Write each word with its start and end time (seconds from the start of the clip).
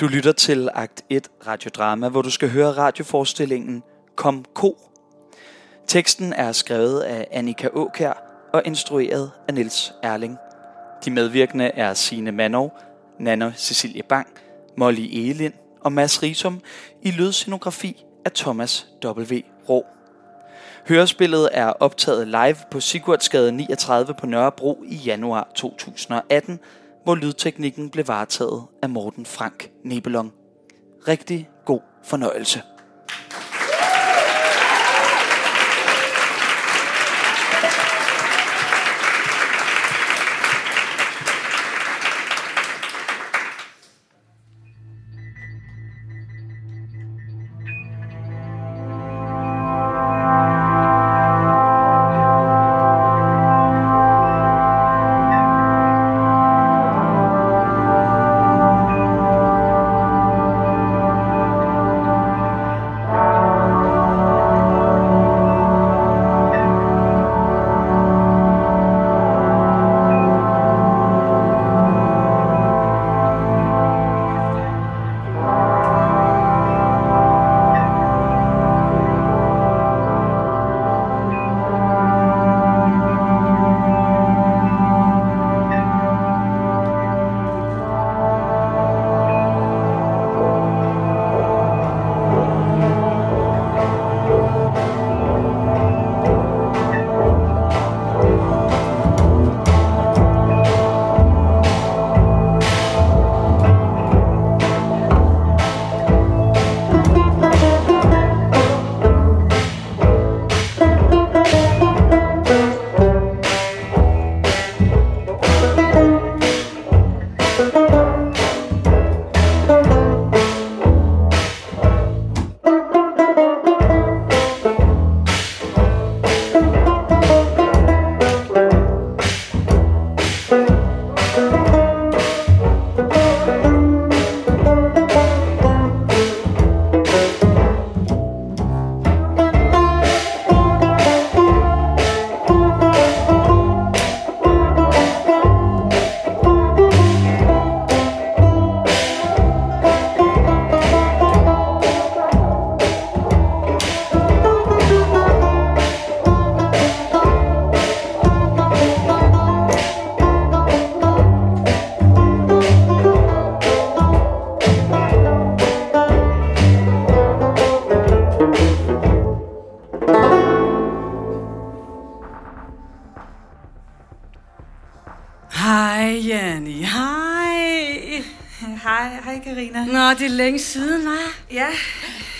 Du 0.00 0.06
lytter 0.06 0.32
til 0.32 0.68
Akt 0.74 1.04
1 1.10 1.28
Radiodrama, 1.46 2.08
hvor 2.08 2.22
du 2.22 2.30
skal 2.30 2.50
høre 2.50 2.72
radioforestillingen 2.72 3.82
Kom 4.16 4.44
Ko. 4.54 4.95
Teksten 5.86 6.32
er 6.32 6.52
skrevet 6.52 7.00
af 7.00 7.28
Annika 7.30 7.68
Åkær 7.72 8.12
og 8.52 8.62
instrueret 8.64 9.30
af 9.48 9.54
Niels 9.54 9.94
Erling. 10.02 10.38
De 11.04 11.10
medvirkende 11.10 11.64
er 11.64 11.94
Sine 11.94 12.32
Manov, 12.32 12.72
Nana 13.20 13.52
Cecilie 13.56 14.02
Bang, 14.02 14.26
Molly 14.76 15.08
Elin 15.12 15.52
og 15.80 15.92
Mads 15.92 16.22
Risum 16.22 16.60
i 17.02 17.10
lydscenografi 17.10 18.04
af 18.24 18.32
Thomas 18.32 18.86
W. 19.04 19.40
Rå. 19.68 19.86
Hørespillet 20.88 21.48
er 21.52 21.66
optaget 21.66 22.28
live 22.28 22.56
på 22.70 22.80
Sigurdsgade 22.80 23.52
39 23.52 24.14
på 24.14 24.26
Nørrebro 24.26 24.82
i 24.86 24.94
januar 24.94 25.48
2018, 25.54 26.60
hvor 27.04 27.14
lydteknikken 27.14 27.90
blev 27.90 28.08
varetaget 28.08 28.62
af 28.82 28.88
Morten 28.88 29.26
Frank 29.26 29.70
Nebelong. 29.84 30.32
Rigtig 31.08 31.48
god 31.64 31.80
fornøjelse. 32.04 32.62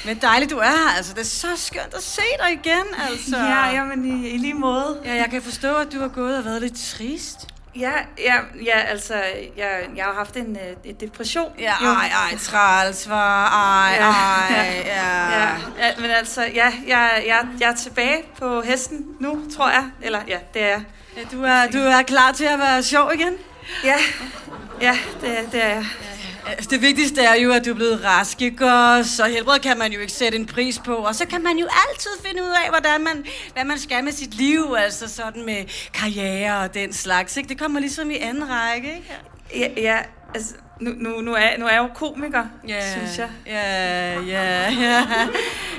Men 0.07 0.19
dejligt, 0.23 0.51
du 0.51 0.59
er 0.59 0.71
her. 0.71 0.97
Altså, 0.97 1.13
det 1.13 1.21
er 1.21 1.25
så 1.25 1.49
skønt 1.57 1.95
at 1.95 2.03
se 2.03 2.23
dig 2.43 2.53
igen, 2.53 2.85
altså. 3.11 3.37
ja, 3.37 3.67
jamen 3.67 4.05
i, 4.05 4.29
i 4.29 4.39
lige 4.39 4.55
måde. 4.55 5.01
Ja, 5.05 5.15
jeg 5.15 5.29
kan 5.31 5.43
forstå, 5.43 5.75
at 5.75 5.93
du 5.93 6.01
har 6.01 6.09
gået 6.09 6.39
og 6.39 6.45
været 6.45 6.63
lidt 6.63 6.77
trist. 6.77 7.47
Ja, 7.77 7.93
ja, 8.19 8.35
ja 8.65 8.79
altså, 8.81 9.15
jeg, 9.57 9.89
jeg 9.97 10.05
har 10.05 10.13
haft 10.13 10.37
en, 10.37 10.57
øh, 10.57 10.77
en 10.85 10.95
depression. 10.95 11.53
Ja, 11.59 11.75
jo. 11.83 11.89
ej, 11.89 12.07
ej, 12.07 12.39
træls, 12.39 13.09
var. 13.09 13.49
Ej, 13.49 13.95
Ja, 13.95 14.11
ej, 14.11 14.83
ja. 14.87 15.29
Ja, 15.41 15.49
ja, 15.87 15.93
men 15.99 16.11
altså, 16.11 16.43
ja, 16.43 16.73
jeg, 16.87 17.25
jeg, 17.27 17.47
jeg 17.61 17.71
er 17.71 17.75
tilbage 17.75 18.25
på 18.39 18.61
hesten 18.61 19.07
nu, 19.21 19.43
tror 19.57 19.69
jeg. 19.69 19.85
Eller, 20.03 20.21
ja, 20.29 20.39
det 20.55 20.63
er 20.63 20.69
jeg. 20.69 20.85
ja 21.17 21.23
du, 21.33 21.43
er, 21.43 21.67
du 21.67 21.79
er 21.79 22.03
klar 22.03 22.33
til 22.33 22.45
at 22.45 22.59
være 22.59 22.83
sjov 22.83 23.11
igen? 23.15 23.35
Ja, 23.85 23.97
ja, 24.81 24.99
det, 25.21 25.49
det 25.53 25.65
er 25.65 25.69
jeg. 25.69 25.87
Altså, 26.47 26.71
det 26.71 26.83
vigtigste 26.83 27.23
er 27.23 27.35
jo, 27.35 27.53
at 27.53 27.65
du 27.65 27.71
er 27.71 27.75
blevet 27.75 28.05
rask, 28.05 28.43
ikke? 28.43 28.73
Og 28.73 29.05
så 29.05 29.25
helbred 29.25 29.59
kan 29.59 29.79
man 29.79 29.93
jo 29.93 30.01
ikke 30.01 30.13
sætte 30.13 30.39
en 30.39 30.47
pris 30.47 30.79
på. 30.79 30.95
Og 30.95 31.15
så 31.15 31.27
kan 31.27 31.43
man 31.43 31.59
jo 31.59 31.67
altid 31.89 32.11
finde 32.25 32.43
ud 32.43 32.49
af, 32.65 32.71
hvordan 32.71 33.05
man, 33.05 33.25
hvad 33.53 33.65
man 33.65 33.79
skal 33.79 34.05
med 34.05 34.13
sit 34.13 34.35
liv. 34.35 34.75
Altså 34.79 35.09
sådan 35.09 35.45
med 35.45 35.65
karriere 35.95 36.61
og 36.61 36.75
den 36.75 36.93
slags, 36.93 37.37
ikke? 37.37 37.49
Det 37.49 37.59
kommer 37.59 37.81
ligesom 37.81 38.11
i 38.11 38.17
anden 38.17 38.51
række, 38.51 38.95
ikke? 38.97 39.13
Ja, 39.55 39.69
ja 39.83 39.99
altså, 40.35 40.55
nu, 40.81 40.91
nu, 40.97 41.21
nu, 41.21 41.35
er, 41.35 41.59
nu 41.59 41.67
er 41.67 41.71
jeg 41.71 41.79
jo 41.79 41.89
komiker, 41.95 42.45
Ja, 42.69 42.93
synes 42.93 43.19
jeg. 43.19 43.31
Ja, 43.47 44.21
ja, 44.21 44.71
ja. 44.71 45.07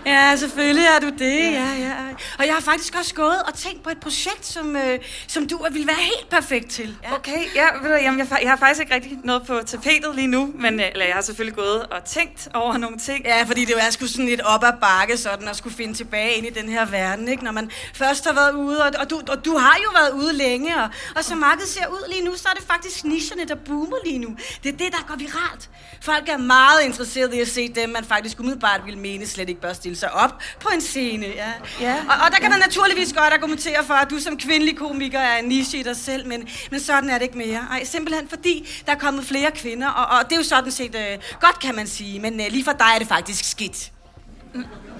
Ja, 0.05 0.35
selvfølgelig 0.35 0.85
er 0.85 0.99
du 0.99 1.09
det, 1.09 1.51
ja, 1.51 1.67
ja. 1.79 1.93
Og 2.39 2.45
jeg 2.45 2.53
har 2.53 2.61
faktisk 2.61 2.95
også 2.95 3.13
gået 3.13 3.41
og 3.47 3.53
tænkt 3.53 3.83
på 3.83 3.89
et 3.89 3.99
projekt, 3.99 4.45
som, 4.45 4.75
øh, 4.75 4.99
som 5.27 5.47
du 5.47 5.65
ville 5.71 5.87
være 5.87 5.95
helt 5.95 6.29
perfekt 6.29 6.69
til. 6.69 6.97
Ja. 7.03 7.15
Okay, 7.15 7.55
ja, 7.55 7.65
ved 7.81 7.89
du, 7.89 7.95
jamen, 7.95 8.19
jeg, 8.19 8.27
jeg 8.41 8.49
har 8.49 8.57
faktisk 8.57 8.81
ikke 8.81 8.95
rigtig 8.95 9.19
noget 9.23 9.47
på 9.47 9.59
tapetet 9.65 10.15
lige 10.15 10.27
nu, 10.27 10.53
men 10.55 10.79
øh, 10.79 10.85
eller, 10.91 11.05
jeg 11.05 11.15
har 11.15 11.21
selvfølgelig 11.21 11.55
gået 11.55 11.83
og 11.85 12.05
tænkt 12.05 12.47
over 12.53 12.77
nogle 12.77 12.97
ting. 12.97 13.25
Ja, 13.25 13.43
fordi 13.43 13.65
det 13.65 13.75
er 13.87 13.91
sgu 13.91 14.07
sådan 14.07 14.25
lidt 14.25 14.41
op 14.41 14.63
ad 14.63 14.73
bakke, 14.81 15.17
sådan 15.17 15.47
at 15.47 15.55
skulle 15.55 15.75
finde 15.75 15.93
tilbage 15.93 16.33
ind 16.33 16.45
i 16.47 16.49
den 16.49 16.69
her 16.69 16.85
verden, 16.85 17.27
ikke? 17.27 17.43
Når 17.43 17.51
man 17.51 17.71
først 17.93 18.25
har 18.25 18.33
været 18.33 18.53
ude, 18.53 18.83
og, 18.83 18.91
og, 18.99 19.09
du, 19.09 19.21
og 19.29 19.45
du 19.45 19.57
har 19.57 19.77
jo 19.83 19.89
været 19.93 20.23
ude 20.23 20.33
længe, 20.33 20.75
og, 20.83 20.89
og 21.15 21.23
som 21.23 21.37
markedet 21.37 21.69
ser 21.69 21.87
ud 21.87 22.11
lige 22.13 22.25
nu, 22.25 22.35
så 22.35 22.47
er 22.49 22.53
det 22.53 22.67
faktisk 22.67 23.03
nicherne, 23.03 23.45
der 23.45 23.55
boomer 23.55 23.97
lige 24.05 24.19
nu. 24.19 24.35
Det 24.63 24.73
er 24.73 24.77
det, 24.77 24.86
der 24.91 25.05
går 25.07 25.15
viralt. 25.15 25.69
Folk 26.01 26.29
er 26.29 26.37
meget 26.37 26.81
interesserede 26.85 27.37
i 27.37 27.39
at 27.39 27.47
se 27.47 27.67
dem, 27.69 27.89
man 27.89 28.03
faktisk 28.03 28.39
umiddelbart 28.39 28.81
vil 28.85 28.97
mene 28.97 29.27
slet 29.27 29.49
ikke 29.49 29.61
bør 29.61 29.73
stille 29.73 29.97
sig 29.97 30.13
op 30.13 30.41
på 30.59 30.69
en 30.73 30.81
scene. 30.81 31.25
Ja. 31.25 31.51
Ja. 31.81 31.95
Og, 32.09 32.15
og 32.25 32.31
der 32.31 32.37
kan 32.37 32.49
man 32.49 32.59
naturligvis 32.59 33.13
godt 33.13 33.33
argumentere 33.33 33.83
for, 33.83 33.93
at 33.93 34.09
du 34.09 34.19
som 34.19 34.37
kvindelig 34.37 34.77
komiker 34.77 35.19
er 35.19 35.37
en 35.37 35.45
niche 35.45 35.79
i 35.79 35.83
dig 35.83 35.97
selv, 35.97 36.27
men, 36.27 36.47
men 36.71 36.79
sådan 36.79 37.09
er 37.09 37.13
det 37.13 37.25
ikke 37.25 37.37
mere. 37.37 37.67
Ej, 37.71 37.83
simpelthen 37.83 38.29
fordi, 38.29 38.69
der 38.85 38.91
er 38.91 38.97
kommet 38.97 39.25
flere 39.25 39.51
kvinder, 39.51 39.87
og, 39.87 40.17
og 40.17 40.25
det 40.25 40.31
er 40.31 40.37
jo 40.37 40.43
sådan 40.43 40.71
set 40.71 40.95
øh, 40.95 41.17
godt, 41.39 41.59
kan 41.59 41.75
man 41.75 41.87
sige, 41.87 42.19
men 42.19 42.39
øh, 42.41 42.47
lige 42.49 42.63
for 42.63 42.71
dig 42.71 42.87
er 42.95 42.99
det 42.99 43.07
faktisk 43.07 43.51
skidt. 43.51 43.91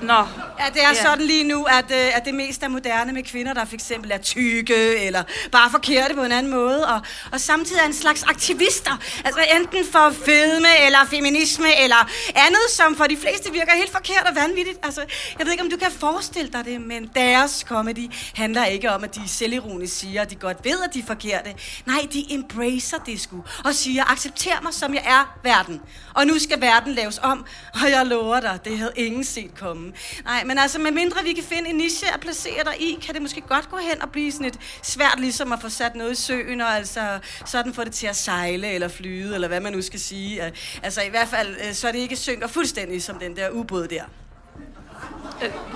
Nå, 0.01 0.13
Ja, 0.59 0.65
det 0.73 0.83
er 0.83 0.87
Ja. 0.89 0.93
sådan 1.03 1.25
lige 1.25 1.43
nu, 1.43 1.63
at, 1.63 1.91
øh, 1.91 2.17
at 2.17 2.25
det 2.25 2.33
mest 2.33 2.63
er 2.63 2.67
moderne 2.67 3.13
med 3.13 3.23
kvinder, 3.23 3.53
der 3.53 3.65
for 3.65 3.73
eksempel 3.73 4.11
er 4.11 4.17
tykke, 4.17 4.97
eller 4.97 5.23
bare 5.51 5.71
forkerte 5.71 6.13
på 6.15 6.23
en 6.23 6.31
anden 6.31 6.51
måde, 6.51 6.87
og, 6.87 7.01
og 7.31 7.39
samtidig 7.41 7.81
er 7.81 7.85
en 7.85 7.93
slags 7.93 8.23
aktivister. 8.23 8.97
Altså 9.25 9.41
enten 9.59 9.85
for 9.91 10.13
fedme, 10.25 10.67
eller 10.85 10.99
feminisme, 11.09 11.81
eller 11.83 12.09
andet, 12.35 12.61
som 12.69 12.95
for 12.95 13.03
de 13.03 13.17
fleste 13.17 13.51
virker 13.51 13.71
helt 13.75 13.91
forkert 13.91 14.23
og 14.29 14.35
vanvittigt. 14.35 14.79
Altså, 14.83 15.01
jeg 15.39 15.45
ved 15.45 15.51
ikke, 15.51 15.63
om 15.63 15.69
du 15.69 15.77
kan 15.77 15.91
forestille 15.91 16.51
dig 16.51 16.65
det, 16.65 16.81
men 16.81 17.09
deres 17.15 17.65
comedy 17.67 18.11
handler 18.35 18.65
ikke 18.65 18.91
om, 18.91 19.03
at 19.03 19.15
de 19.15 19.21
selvironisk 19.27 19.97
siger, 19.99 20.21
at 20.21 20.29
de 20.29 20.35
godt 20.35 20.57
ved, 20.65 20.83
at 20.87 20.93
de 20.93 20.99
er 20.99 21.05
forkerte. 21.07 21.53
Nej, 21.85 22.07
de 22.13 22.25
embracer 22.29 22.97
det 22.97 23.21
sgu, 23.21 23.43
og 23.65 23.73
siger, 23.75 24.11
accepter 24.11 24.61
mig, 24.63 24.73
som 24.73 24.93
jeg 24.93 25.03
er, 25.05 25.37
verden. 25.43 25.81
Og 26.13 26.27
nu 26.27 26.39
skal 26.39 26.61
verden 26.61 26.93
laves 26.93 27.19
om, 27.23 27.45
og 27.83 27.89
jeg 27.91 28.05
lover 28.05 28.39
dig, 28.39 28.59
det 28.65 28.77
havde 28.77 28.91
ingen 28.95 29.23
set 29.23 29.46
komme. 29.55 29.93
Nej, 30.23 30.43
men 30.43 30.57
altså, 30.57 30.79
med 30.79 30.91
mindre 30.91 31.23
vi 31.23 31.33
kan 31.33 31.43
finde 31.43 31.69
en 31.69 31.75
niche 31.75 32.13
at 32.13 32.19
placere 32.19 32.63
dig 32.63 32.81
i, 32.81 32.97
kan 33.01 33.13
det 33.13 33.21
måske 33.21 33.41
godt 33.41 33.69
gå 33.69 33.77
hen 33.77 34.01
og 34.01 34.11
blive 34.11 34.31
sådan 34.31 34.47
et 34.47 34.59
svært 34.83 35.19
ligesom 35.19 35.51
at 35.51 35.61
få 35.61 35.69
sat 35.69 35.95
noget 35.95 36.11
i 36.11 36.15
søen, 36.15 36.61
og 36.61 36.75
altså 36.75 37.19
sådan 37.45 37.73
få 37.73 37.83
det 37.83 37.93
til 37.93 38.07
at 38.07 38.15
sejle 38.15 38.67
eller 38.67 38.87
flyde, 38.87 39.35
eller 39.35 39.47
hvad 39.47 39.59
man 39.59 39.73
nu 39.73 39.81
skal 39.81 39.99
sige. 39.99 40.53
Altså 40.83 41.01
i 41.01 41.09
hvert 41.09 41.27
fald, 41.27 41.55
øh, 41.67 41.73
så 41.73 41.87
det 41.87 41.99
ikke 41.99 42.15
synker 42.15 42.47
fuldstændig 42.47 43.03
som 43.03 43.19
den 43.19 43.35
der 43.35 43.49
ubåd 43.49 43.87
der. 43.87 44.03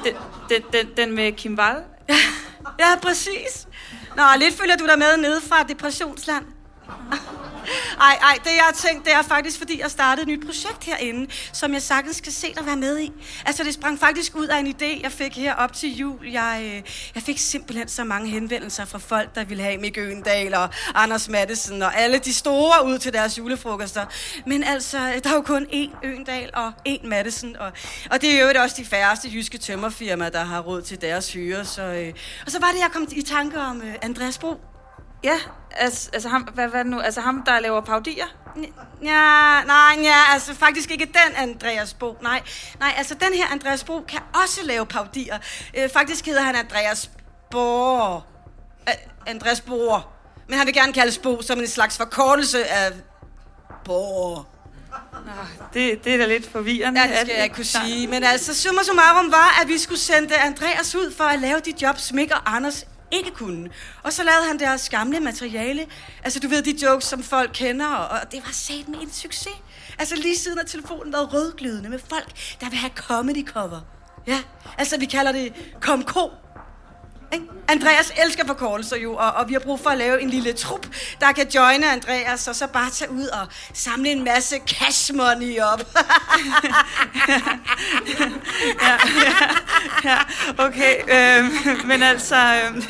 den, 0.04 0.16
den, 0.50 0.62
den, 0.74 0.88
den 0.98 1.16
med 1.16 1.32
Kim 1.32 1.60
Wall? 1.60 1.78
Ja, 2.80 2.96
præcis. 3.02 3.68
Nå, 4.16 4.24
lidt 4.38 4.56
følger 4.56 4.78
du 4.78 4.86
dig 4.86 5.00
med 5.00 5.18
nede 5.18 5.42
fra 5.42 5.64
depressionsland. 5.64 6.46
Ej, 8.02 8.18
ej, 8.22 8.38
det 8.44 8.52
jeg 8.58 8.64
har 8.64 8.74
tænkt, 8.74 9.06
det 9.06 9.14
er 9.14 9.22
faktisk, 9.22 9.58
fordi 9.58 9.82
jeg 9.82 9.92
startede 9.92 10.22
et 10.22 10.28
nyt 10.28 10.46
projekt 10.46 10.84
herinde, 10.84 11.32
som 11.54 11.74
jeg 11.74 11.82
sagtens 11.82 12.18
skal 12.18 12.34
se 12.34 12.54
dig 12.58 12.66
være 12.66 12.76
med 12.76 13.00
i. 13.00 13.12
Altså, 13.46 13.64
det 13.64 13.74
sprang 13.74 14.00
faktisk 14.00 14.36
ud 14.36 14.48
af 14.48 14.60
en 14.60 14.68
idé, 14.68 15.02
jeg 15.04 15.12
fik 15.12 15.36
her 15.36 15.54
op 15.54 15.74
til 15.74 15.98
jul. 15.98 16.28
Jeg, 16.28 16.62
øh, 16.64 16.92
jeg 17.16 17.24
fik 17.24 17.38
simpelthen 17.38 17.88
så 17.88 18.04
mange 18.04 18.30
henvendelser 18.30 18.86
fra 18.86 18.98
folk, 19.00 19.36
der 19.36 19.44
ville 19.44 19.64
have 19.64 19.78
Mikke 19.78 20.02
Øendal 20.02 20.54
og 20.54 20.70
Anders 20.96 21.30
Mattesen 21.30 21.82
og 21.82 21.98
alle 21.98 22.18
de 22.18 22.34
store 22.34 22.86
ud 22.86 22.98
til 22.98 23.14
deres 23.14 23.38
julefrokoster. 23.38 24.06
Men 24.46 24.64
altså, 24.64 24.98
der 25.24 25.30
er 25.30 25.34
jo 25.34 25.42
kun 25.42 25.66
én 25.66 26.06
Øendal 26.06 26.50
og 26.54 26.72
én 26.88 27.08
Mattesen, 27.08 27.58
og, 27.58 27.72
og 28.12 28.22
det 28.22 28.36
er 28.36 28.54
jo 28.54 28.62
også 28.62 28.76
de 28.80 28.86
færreste 28.86 29.30
jyske 29.34 29.58
tømmerfirmaer, 29.58 30.30
der 30.30 30.44
har 30.44 30.60
råd 30.60 30.82
til 30.82 31.02
deres 31.02 31.34
hyre. 31.34 31.66
Så, 31.66 31.82
øh, 31.82 32.14
og 32.46 32.52
så 32.52 32.60
var 32.60 32.72
det, 32.72 32.80
jeg 32.80 32.90
kom 32.94 33.08
i 33.12 33.22
tanke 33.22 33.60
om 33.60 33.82
øh, 33.82 33.96
Andreas 34.02 34.38
Bro. 34.38 34.71
Ja, 35.24 35.40
altså, 35.72 36.10
altså 36.14 36.30
ham, 36.30 36.42
hvad, 36.42 36.68
hvad 36.68 36.84
nu? 36.84 37.00
Altså 37.00 37.22
ham, 37.22 37.44
der 37.44 37.60
laver 37.60 37.82
paudier? 37.82 38.26
Ja, 39.04 39.62
nej, 39.66 40.04
ja, 40.04 40.34
altså 40.34 40.56
faktisk 40.56 40.92
ikke 40.92 41.06
den 41.06 41.36
Andreas 41.36 41.94
Bo. 41.94 42.18
Nej, 42.22 42.42
nej, 42.80 42.94
altså 42.98 43.16
den 43.16 43.34
her 43.34 43.48
Andreas 43.52 43.84
Bo 43.84 44.02
kan 44.08 44.20
også 44.44 44.60
lave 44.64 44.86
paudier. 44.86 45.38
Øh, 45.78 45.90
faktisk 45.90 46.26
hedder 46.26 46.42
han 46.42 46.56
Andreas 46.56 47.10
Bohr. 47.52 48.26
Uh, 48.82 48.94
Andreas 49.28 49.62
Bohr. 49.62 50.08
Men 50.48 50.58
han 50.58 50.68
vil 50.68 50.74
gerne 50.74 50.94
kaldes 50.94 51.18
Bo 51.18 51.42
som 51.42 51.60
en 51.60 51.68
slags 51.68 51.98
forkortelse 51.98 52.66
af 52.66 52.92
Bohr. 53.86 54.48
Det, 55.74 56.04
det 56.04 56.14
er 56.14 56.18
da 56.18 56.26
lidt 56.26 56.52
forvirrende. 56.52 57.02
Ja, 57.02 57.08
det 57.08 57.18
skal 57.18 57.34
jeg 57.36 57.44
ikke 57.44 57.56
kunne 57.56 57.66
sige. 57.66 58.08
Men 58.08 58.24
altså, 58.24 58.56
summa 58.56 58.84
summarum 58.84 59.32
var, 59.32 59.62
at 59.62 59.68
vi 59.68 59.78
skulle 59.78 60.00
sende 60.00 60.38
Andreas 60.38 60.96
ud 60.96 61.14
for 61.18 61.24
at 61.24 61.40
lave 61.40 61.60
de 61.60 61.74
jobs, 61.82 62.14
Mick 62.14 62.32
og 62.32 62.56
Anders 62.56 62.86
ikke 63.12 63.31
kunne. 63.31 63.69
Og 64.04 64.13
så 64.13 64.24
lavede 64.24 64.48
han 64.48 64.60
deres 64.60 64.90
gamle 64.90 65.19
materiale. 65.19 65.86
Altså, 66.24 66.40
du 66.40 66.48
ved, 66.48 66.62
de 66.62 66.86
jokes, 66.86 67.06
som 67.06 67.24
folk 67.24 67.52
kender, 67.54 67.88
og, 67.88 68.31
det 68.31 68.40
var 68.46 68.52
sat 68.52 68.88
med 68.88 69.02
en 69.02 69.12
succes. 69.12 69.54
Altså, 70.00 70.16
lige 70.16 70.38
siden 70.38 70.58
har 70.58 70.66
telefonen 70.66 71.13
været 71.13 71.34
rødglødende 71.34 71.90
med 71.90 72.00
folk, 72.10 72.31
der 72.62 72.69
vil 72.69 72.78
have 72.80 72.92
comedy 72.96 73.48
cover. 73.48 73.81
Ja, 74.28 74.40
altså, 74.78 75.00
vi 75.00 75.06
kalder 75.06 75.31
det 75.31 75.54
kom 75.81 76.04
ko 76.04 76.31
ikke? 77.33 77.45
Andreas 77.68 78.13
elsker 78.25 78.45
forkortelser 78.48 78.98
jo, 78.98 79.16
og, 79.16 79.31
og 79.31 79.48
vi 79.50 79.54
har 79.54 79.60
brug 79.60 79.80
for 79.80 79.89
at 79.89 79.98
lave 79.98 80.22
en 80.22 80.30
lille 80.30 80.54
trup, 80.54 80.88
der 81.22 81.31
kan 81.31 81.48
joine 81.56 81.92
Andreas, 81.92 82.48
og 82.48 82.56
så 82.56 82.68
bare 82.68 82.89
tage 82.89 83.12
ud 83.12 83.25
og 83.25 83.48
samle 83.74 84.10
en 84.10 84.24
masse 84.24 84.56
cash 84.68 85.13
money 85.13 85.60
op. 85.60 85.80
ja, 90.04 90.18
okay. 90.57 90.95
Øh, 91.07 91.51
men 91.86 92.04
altså, 92.04 92.36
øh, 92.36 92.83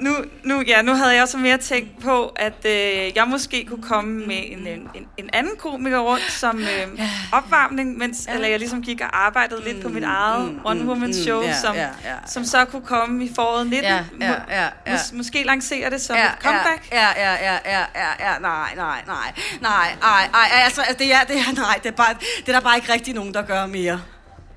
nu, 0.00 0.10
nu, 0.44 0.62
ja, 0.66 0.82
nu 0.82 0.94
havde 0.94 1.14
jeg 1.14 1.22
også 1.22 1.38
mere 1.38 1.58
tænkt 1.58 2.02
på, 2.02 2.26
at 2.36 2.64
øh, 2.66 3.16
jeg 3.16 3.24
måske 3.28 3.64
kunne 3.64 3.82
komme 3.82 4.26
med 4.26 4.36
en, 4.46 4.66
en, 4.66 4.88
en- 4.94 5.06
en 5.16 5.30
anden 5.32 5.52
komiker 5.58 5.98
rundt 5.98 6.32
som 6.32 6.58
øh, 6.60 7.00
opvarmning, 7.32 7.98
mens 7.98 8.26
eller 8.34 8.48
jeg 8.48 8.58
ligesom 8.58 8.82
gik 8.82 9.00
og 9.00 9.26
arbejdede 9.26 9.64
lidt 9.64 9.82
på 9.82 9.88
mit 9.88 10.04
eget 10.04 10.58
one-woman 10.64 11.12
show, 11.24 11.42
ja, 11.42 11.60
som, 11.60 11.74
ja, 11.74 11.80
ja, 11.82 11.88
ja. 12.04 12.14
som 12.26 12.44
så 12.44 12.64
kunne 12.64 12.82
komme 12.86 13.24
i 13.24 13.32
foråret 13.34 13.66
19. 13.66 13.84
Ja, 13.84 13.94
ja, 13.94 14.02
Må- 14.28 14.34
ja, 14.48 14.62
ja. 14.86 14.94
Mås- 14.94 15.16
måske 15.16 15.42
lancere 15.42 15.90
det 15.90 16.00
som 16.00 16.16
et 16.16 16.42
comeback. 16.42 16.92
Ja, 16.92 17.08
ja, 17.16 17.32
ja, 17.32 17.52
ja, 17.64 17.78
ja, 17.94 18.08
ja, 18.32 18.38
nej, 18.38 18.72
nej, 18.76 19.02
nej, 19.06 19.32
nej, 19.62 19.96
nej, 20.02 20.28
nej, 20.32 20.48
altså, 20.64 20.80
altså, 20.80 20.96
det 20.98 21.14
er, 21.14 21.20
det 21.28 21.36
er, 21.36 21.52
nej, 21.62 21.80
det 21.82 21.88
er, 21.88 21.92
bare, 21.96 22.14
det 22.40 22.48
er 22.48 22.52
der 22.52 22.60
bare 22.60 22.76
ikke 22.76 22.92
rigtig 22.92 23.14
nogen, 23.14 23.34
der 23.34 23.42
gør 23.42 23.66
mere. 23.66 24.00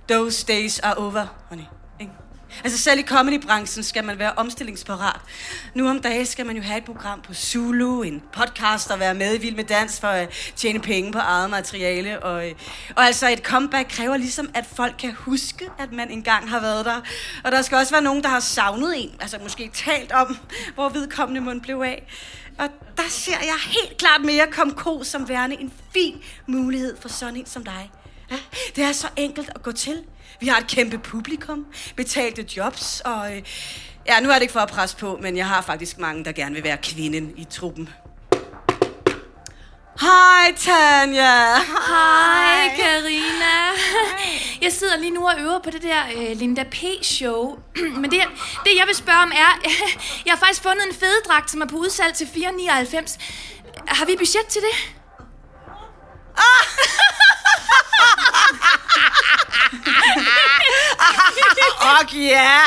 Those 0.09 0.45
days 0.45 0.79
are 0.79 0.93
over, 0.95 1.25
honey. 1.49 1.63
Altså 2.63 2.77
selv 2.77 2.99
i 2.99 3.03
comedybranchen 3.03 3.83
skal 3.83 4.03
man 4.03 4.19
være 4.19 4.31
omstillingsparat. 4.33 5.21
Nu 5.75 5.89
om 5.89 6.01
dagen 6.01 6.25
skal 6.25 6.45
man 6.45 6.55
jo 6.55 6.61
have 6.61 6.77
et 6.77 6.85
program 6.85 7.21
på 7.21 7.33
Zulu, 7.33 8.01
en 8.01 8.23
podcast 8.33 8.91
og 8.91 8.99
være 8.99 9.13
med 9.13 9.35
i 9.35 9.37
Vild 9.37 9.55
med 9.55 9.63
Dans 9.63 9.99
for 9.99 10.07
at 10.07 10.51
tjene 10.55 10.79
penge 10.79 11.11
på 11.11 11.19
eget 11.19 11.49
materiale. 11.49 12.23
Og, 12.23 12.43
og 12.95 13.05
altså 13.05 13.29
et 13.29 13.39
comeback 13.39 13.89
kræver 13.89 14.17
ligesom, 14.17 14.49
at 14.53 14.65
folk 14.75 14.95
kan 14.99 15.13
huske, 15.13 15.69
at 15.79 15.91
man 15.91 16.11
engang 16.11 16.49
har 16.49 16.59
været 16.59 16.85
der. 16.85 17.01
Og 17.43 17.51
der 17.51 17.61
skal 17.61 17.77
også 17.77 17.93
være 17.93 18.01
nogen, 18.01 18.23
der 18.23 18.29
har 18.29 18.39
savnet 18.39 19.03
en, 19.03 19.11
altså 19.19 19.37
måske 19.43 19.71
talt 19.73 20.11
om, 20.11 20.37
hvor 20.73 20.89
vedkommende 20.89 21.41
mund 21.41 21.61
blev 21.61 21.81
af. 21.85 22.07
Og 22.57 22.69
der 22.97 23.09
ser 23.09 23.39
jeg 23.41 23.55
helt 23.65 23.97
klart 23.97 24.21
mere 24.21 24.47
kom 24.51 24.71
ko 24.71 25.03
som 25.03 25.29
værende 25.29 25.55
en 25.59 25.73
fin 25.93 26.21
mulighed 26.47 26.97
for 27.01 27.09
sådan 27.09 27.35
en 27.35 27.45
som 27.45 27.63
dig. 27.63 27.91
Ja, 28.31 28.37
det 28.75 28.83
er 28.83 28.91
så 28.91 29.07
enkelt 29.15 29.49
at 29.55 29.63
gå 29.63 29.71
til. 29.71 30.03
Vi 30.39 30.47
har 30.47 30.57
et 30.57 30.67
kæmpe 30.67 30.97
publikum, 30.97 31.65
betalte 31.95 32.45
jobs, 32.57 33.01
og 33.05 33.35
øh, 33.35 33.41
ja, 34.07 34.19
nu 34.19 34.29
er 34.29 34.33
det 34.33 34.41
ikke 34.41 34.53
for 34.53 34.59
at 34.59 34.69
presse 34.69 34.97
på, 34.97 35.19
men 35.21 35.37
jeg 35.37 35.47
har 35.47 35.61
faktisk 35.61 35.97
mange, 35.97 36.25
der 36.25 36.31
gerne 36.31 36.55
vil 36.55 36.63
være 36.63 36.77
kvinden 36.77 37.33
i 37.37 37.43
truppen. 37.43 37.89
Hej, 40.01 40.53
Tanja. 40.57 41.57
Hej, 41.87 42.75
Karina. 42.77 43.55
Jeg 44.61 44.71
sidder 44.71 44.97
lige 44.97 45.11
nu 45.11 45.27
og 45.27 45.39
øver 45.39 45.59
på 45.59 45.69
det 45.69 45.81
der 45.81 46.03
øh, 46.15 46.37
Linda 46.37 46.63
P-show. 46.63 47.59
Men 48.01 48.11
det, 48.11 48.21
det, 48.65 48.71
jeg 48.77 48.87
vil 48.87 48.95
spørge 48.95 49.19
om, 49.19 49.31
er... 49.31 49.69
Jeg 50.25 50.33
har 50.33 50.37
faktisk 50.37 50.63
fundet 50.63 50.87
en 50.87 50.95
fededragt, 50.95 51.51
som 51.51 51.61
er 51.61 51.65
på 51.65 51.75
udsalg 51.75 52.13
til 52.13 52.25
4,99. 52.25 53.19
Har 53.87 54.05
vi 54.05 54.15
budget 54.15 54.45
til 54.49 54.61
det? 54.61 54.75
Og 61.79 62.13
ja. 62.13 62.59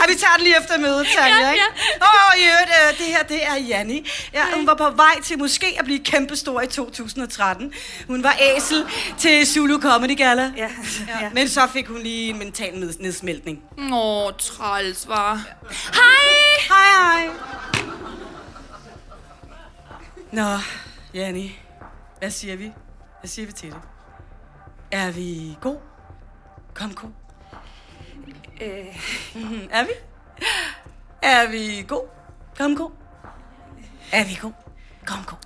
Og 0.00 0.04
vi 0.08 0.14
tager 0.14 0.34
den 0.36 0.44
lige 0.44 0.56
efter 0.60 0.78
mødet, 0.78 1.06
Tanja, 1.16 1.36
Ja, 1.38 1.50
ikke? 1.52 1.64
ja. 2.00 2.06
Åh, 2.06 2.32
oh, 2.32 2.40
i 2.40 2.44
øvrigt, 2.44 2.70
øh, 2.92 2.98
det 2.98 3.06
her, 3.06 3.22
det 3.22 3.46
er 3.46 3.54
Janni. 3.56 4.10
Ja, 4.32 4.44
hun 4.54 4.66
var 4.66 4.74
på 4.74 4.90
vej 4.90 5.20
til 5.24 5.38
måske 5.38 5.76
at 5.78 5.84
blive 5.84 6.04
kæmpestor 6.04 6.60
i 6.60 6.66
2013. 6.66 7.72
Hun 8.06 8.22
var 8.22 8.36
æsel 8.40 8.86
til 9.18 9.46
Zulu 9.46 9.80
Comedy 9.80 10.16
Gala. 10.16 10.52
Ja, 10.56 10.68
ja. 11.20 11.30
Men 11.32 11.48
så 11.48 11.66
fik 11.72 11.86
hun 11.88 11.98
lige 12.02 12.30
en 12.30 12.38
mental 12.38 12.74
ned- 12.78 12.98
nedsmeltning. 13.00 13.62
Åh, 13.92 14.32
træls, 14.38 15.08
var. 15.08 15.40
Hej! 15.94 16.68
Hej, 16.68 17.24
hej. 17.24 17.28
Nå, 20.32 20.58
Janni. 21.14 21.58
Hvad 22.18 22.30
siger 22.30 22.56
vi? 22.56 22.72
Hvad 23.20 23.28
siger 23.28 23.46
vi 23.46 23.52
til 23.52 23.68
det? 23.68 23.76
Er 24.90 25.10
vi 25.10 25.56
god? 25.60 25.76
Kom, 26.78 26.94
kom. 26.94 27.12
Øh, 28.60 28.86
Mhm, 29.34 29.68
Er 29.70 29.84
vi? 29.84 29.90
Er 31.22 31.48
vi 31.50 31.84
god? 31.88 32.08
Kom, 32.58 32.76
god. 32.76 32.90
Er 34.12 34.24
vi 34.24 34.38
god? 34.42 34.52
Kom, 35.06 35.18
god. 35.26 35.36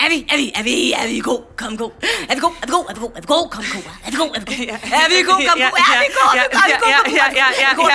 Er 0.00 0.08
vi, 0.08 0.26
er 0.30 0.36
vi, 0.36 0.52
er 0.54 0.62
vi, 0.62 0.92
er 0.92 1.06
vi 1.08 1.20
god? 1.20 1.42
Kom, 1.56 1.76
god. 1.78 1.90
Er 2.28 2.34
vi 2.34 2.40
god? 2.40 2.54
Er 2.62 2.66
vi 2.66 2.70
god? 2.72 2.84
Er 2.90 2.94
vi 2.94 3.00
god? 3.00 3.12
Er 3.16 3.20
vi 3.20 3.26
god? 3.26 3.48
Kom, 3.50 3.64
god. 3.74 3.82
Er 4.04 4.10
vi 4.10 4.16
god? 4.16 4.30
Er 4.36 4.40
vi 4.40 4.46
god? 4.48 4.62
Er 4.92 5.08
vi 5.08 5.22
god? 5.30 5.40
Kom, 5.48 5.58
god. 5.58 5.78
Er 5.88 6.00
vi 6.04 6.10
god? 6.18 6.30
Er 6.36 6.48
vi 6.48 6.54
god? 6.54 6.54
Er 6.54 6.68
vi 6.68 6.74
god? 6.80 7.12
Ja, 7.14 7.26
ja, 7.40 7.46
ja. 7.60 7.66
Er 7.66 7.70
vi 7.70 7.76
god? 7.76 7.88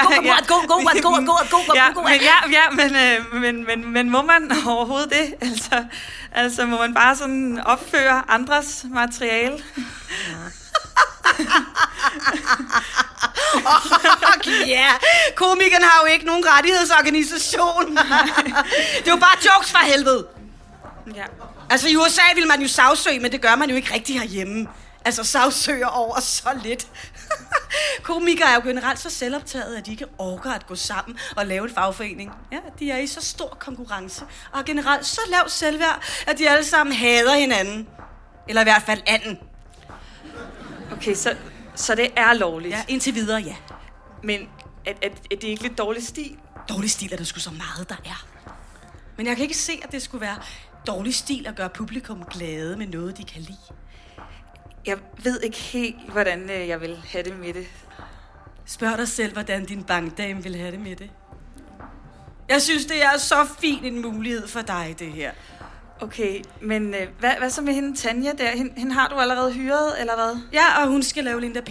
God, 0.48 0.68
god, 0.68 0.68
god, 0.68 1.26
god, 1.26 1.50
god, 1.50 1.66
god, 1.68 1.94
god, 1.94 2.04
men, 2.04 2.22
ja, 2.22 2.38
ja, 2.58 2.66
men, 2.80 2.90
øh, 2.96 3.42
men, 3.42 3.66
men, 3.66 3.94
men 3.94 4.10
må 4.10 4.22
man 4.22 4.52
overhovedet 4.68 5.10
det? 5.10 5.36
Altså, 5.42 5.86
altså 6.32 6.66
må 6.66 6.78
man 6.78 6.94
bare 6.94 7.16
sådan 7.16 7.62
opføre 7.66 8.24
andres 8.32 8.86
materiale? 8.90 9.64
Ja. 14.68 14.92
Komikeren 15.36 15.84
har 15.84 16.02
jo 16.08 16.14
ikke 16.14 16.26
nogen 16.26 16.44
rettighedsorganisation. 16.48 17.98
det 18.98 19.08
er 19.08 19.12
jo 19.12 19.16
bare 19.16 19.38
jokes 19.46 19.72
for 19.72 19.78
helvede. 19.78 20.28
Ja. 21.16 21.26
Altså 21.70 21.88
i 21.90 21.96
USA 21.96 22.22
vil 22.36 22.48
man 22.48 22.62
jo 22.62 22.68
sagsøge, 22.68 23.20
men 23.20 23.32
det 23.32 23.42
gør 23.42 23.56
man 23.56 23.70
jo 23.70 23.76
ikke 23.76 23.94
rigtig 23.94 24.20
herhjemme. 24.20 24.68
Altså 25.06 25.24
sagsøger 25.24 25.88
over 25.88 26.20
så 26.20 26.50
lidt. 26.64 26.88
Komikere 28.04 28.50
er 28.50 28.56
jo 28.56 28.62
generelt 28.62 29.00
så 29.00 29.10
selvoptaget, 29.10 29.76
at 29.76 29.86
de 29.86 29.92
ikke 29.92 30.06
orker 30.18 30.52
at 30.52 30.68
gå 30.68 30.76
sammen 30.76 31.18
og 31.36 31.46
lave 31.46 31.64
en 31.70 31.76
fagforening. 31.76 32.32
Ja, 32.52 32.58
de 32.80 32.92
er 32.92 32.98
i 32.98 33.08
så 33.08 33.22
stor 33.22 33.58
konkurrence, 33.60 34.26
og 34.52 34.66
generelt 34.66 35.06
så 35.06 35.22
lav 35.30 35.50
selvværd, 35.50 36.04
at 36.28 36.38
de 36.38 36.50
alle 36.50 36.66
sammen 36.66 36.96
hader 36.96 37.34
hinanden. 37.34 37.88
Eller 38.48 38.62
i 38.62 38.64
hvert 38.64 38.84
fald 38.86 39.02
anden. 39.08 39.40
Okay, 40.92 41.16
så, 41.16 41.36
så 41.80 41.96
det 41.96 42.12
er 42.16 42.34
lovligt. 42.34 42.74
Ja, 42.74 42.84
indtil 42.88 43.16
videre, 43.16 43.42
ja. 43.42 43.56
Men 44.24 44.50
er, 44.86 44.94
er, 45.02 45.10
er 45.32 45.36
det 45.36 45.44
ikke 45.44 45.64
lidt 45.64 45.78
dårlig 45.78 46.08
stil? 46.08 46.38
Dårlig 46.70 46.92
stil 46.92 47.14
er 47.14 47.18
der 47.18 47.24
sgu 47.24 47.40
så 47.40 47.52
meget, 47.52 47.90
der 47.90 47.96
er. 48.06 48.28
Men 49.18 49.28
jeg 49.28 49.36
kan 49.36 49.44
ikke 49.44 49.58
se, 49.58 49.80
at 49.84 49.92
det 49.92 50.02
skulle 50.02 50.22
være 50.22 50.38
dårlig 50.88 51.16
stil 51.16 51.48
at 51.48 51.56
gøre 51.56 51.70
publikum 51.70 52.24
glade 52.24 52.78
med 52.78 52.88
noget, 52.88 53.18
de 53.18 53.24
kan 53.24 53.42
lide. 53.42 53.58
Jeg 54.86 54.98
ved 55.24 55.42
ikke 55.42 55.58
helt, 55.58 56.12
hvordan 56.12 56.50
øh, 56.50 56.68
jeg 56.68 56.82
vil 56.82 56.98
have 57.08 57.24
det 57.24 57.40
med 57.40 57.54
det. 57.54 57.68
Spørg 58.66 58.98
dig 58.98 59.08
selv, 59.08 59.34
hvordan 59.34 59.66
din 59.66 59.84
bankdame 59.84 60.44
vil 60.44 60.56
have 60.56 60.72
det 60.72 60.80
med 60.80 60.96
det. 60.96 61.10
Jeg 62.50 62.62
synes, 62.62 62.86
det 62.86 63.04
er 63.04 63.18
så 63.18 63.48
fin 63.60 63.86
en 63.86 64.02
mulighed 64.02 64.48
for 64.48 64.62
dig, 64.62 64.96
det 65.00 65.12
her. 65.12 65.32
Okay, 66.02 66.42
men 66.62 66.94
øh, 66.94 67.08
hvad, 67.20 67.32
hvad 67.40 67.50
så 67.50 67.62
med 67.62 67.74
hende 67.74 67.98
Tanja 67.98 68.32
der? 68.38 68.50
Hende, 68.50 68.74
hende 68.78 68.94
har 68.94 69.08
du 69.08 69.16
allerede 69.16 69.54
hyret, 69.54 70.00
eller 70.00 70.16
hvad? 70.16 70.42
Ja, 70.54 70.82
og 70.82 70.88
hun 70.88 71.04
skal 71.04 71.24
lave 71.24 71.42
Linda 71.42 71.62
P. 71.62 71.70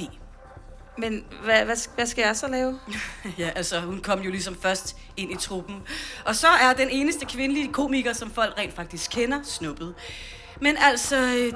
Men 0.99 1.25
hvad, 1.45 1.65
hvad, 1.65 1.77
hvad 1.95 2.07
skal 2.07 2.23
jeg 2.23 2.37
så 2.37 2.49
lave? 2.49 2.79
Ja, 3.39 3.51
altså, 3.57 3.81
hun 3.81 4.01
kom 4.01 4.21
jo 4.21 4.31
ligesom 4.31 4.57
først 4.63 4.97
ind 5.17 5.33
i 5.33 5.37
truppen. 5.37 5.77
Og 6.25 6.37
så 6.37 6.47
er 6.47 6.73
den 6.73 6.89
eneste 6.91 7.27
kvindelige 7.27 7.73
komiker, 7.73 8.13
som 8.13 8.31
folk 8.31 8.59
rent 8.59 8.77
faktisk 8.77 9.11
kender, 9.11 9.41
snuppet. 9.43 9.95
Men 10.61 10.77
altså, 10.81 11.17
øh, 11.17 11.53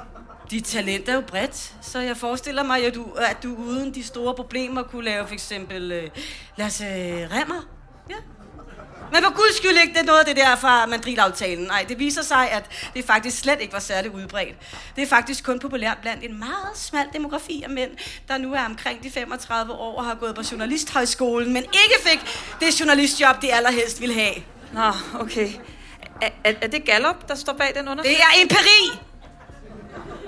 dit 0.51 0.63
talent 0.63 1.09
er 1.09 1.13
jo 1.13 1.21
bredt, 1.21 1.75
så 1.81 1.99
jeg 1.99 2.17
forestiller 2.17 2.63
mig, 2.63 2.85
at 2.85 2.95
du, 2.95 3.05
at 3.11 3.43
du 3.43 3.55
uden 3.55 3.93
de 3.93 4.03
store 4.03 4.35
problemer 4.35 4.83
kunne 4.83 5.05
lave 5.05 5.27
for 5.27 5.33
eksempel 5.33 5.91
øh, 5.91 6.09
Lasse 6.57 6.85
Remmer. 7.31 7.67
Ja. 8.09 8.15
Men 9.11 9.23
for 9.23 9.33
guds 9.33 9.57
skyld 9.57 9.77
ikke, 9.81 9.93
det 9.93 9.99
er 9.99 10.05
noget 10.05 10.19
af 10.19 10.25
det 10.25 10.35
der 10.35 10.55
fra 10.55 10.85
Madrid-aftalen. 10.85 11.65
Nej, 11.67 11.85
det 11.89 11.99
viser 11.99 12.21
sig, 12.21 12.51
at 12.51 12.63
det 12.95 13.05
faktisk 13.05 13.39
slet 13.39 13.61
ikke 13.61 13.73
var 13.73 13.79
særlig 13.79 14.11
udbredt. 14.15 14.55
Det 14.95 15.01
er 15.03 15.07
faktisk 15.07 15.43
kun 15.43 15.59
populært 15.59 15.97
blandt 16.01 16.23
en 16.23 16.39
meget 16.39 16.69
smal 16.75 17.05
demografi 17.13 17.63
af 17.63 17.69
mænd, 17.69 17.91
der 18.27 18.37
nu 18.37 18.53
er 18.53 18.65
omkring 18.65 19.03
de 19.03 19.11
35 19.11 19.73
år 19.73 19.97
og 19.97 20.05
har 20.05 20.15
gået 20.15 20.35
på 20.35 20.41
journalisthøjskolen, 20.51 21.53
men 21.53 21.63
ikke 21.63 21.95
fik 22.09 22.19
det 22.59 22.79
journalistjob, 22.79 23.41
de 23.41 23.53
allerhelst 23.53 24.01
ville 24.01 24.15
have. 24.15 24.33
Nå, 24.73 24.91
okay. 25.19 25.49
Er, 26.21 26.29
er, 26.43 26.53
er 26.61 26.67
det 26.67 26.85
Gallup, 26.85 27.27
der 27.27 27.35
står 27.35 27.53
bag 27.53 27.67
den 27.75 27.85
Det 27.85 27.91
undersøgelse? 27.91 28.21
er 28.21 28.41
empiri! 28.41 28.99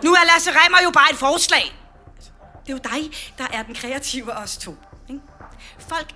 Nu 0.04 0.14
er 0.14 0.34
Lasse 0.34 0.52
Remmer 0.52 0.78
jo 0.84 0.90
bare 0.92 1.08
et 1.12 1.18
forslag. 1.18 1.76
Det 2.68 2.74
er 2.74 2.74
jo 2.74 2.80
dig, 2.96 3.12
der 3.38 3.46
er 3.58 3.64
den 3.64 3.76
kreative 3.76 4.34
af 4.34 4.44
os 4.44 4.58
to. 4.58 4.76
Ikke? 5.10 5.22
Folk 5.90 6.08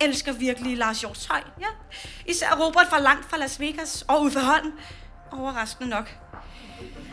elsker 0.00 0.32
virkelig 0.32 0.76
Lars 0.76 1.00
Hjortshøj. 1.00 1.40
Ja. 1.60 1.66
Især 2.26 2.56
Robert 2.60 2.86
fra 2.90 3.00
langt 3.00 3.30
fra 3.30 3.36
Las 3.36 3.60
Vegas 3.60 4.04
og 4.08 4.22
Uffe 4.22 4.40
Holm. 4.40 4.72
Overraskende 5.32 5.90
nok. 5.90 6.10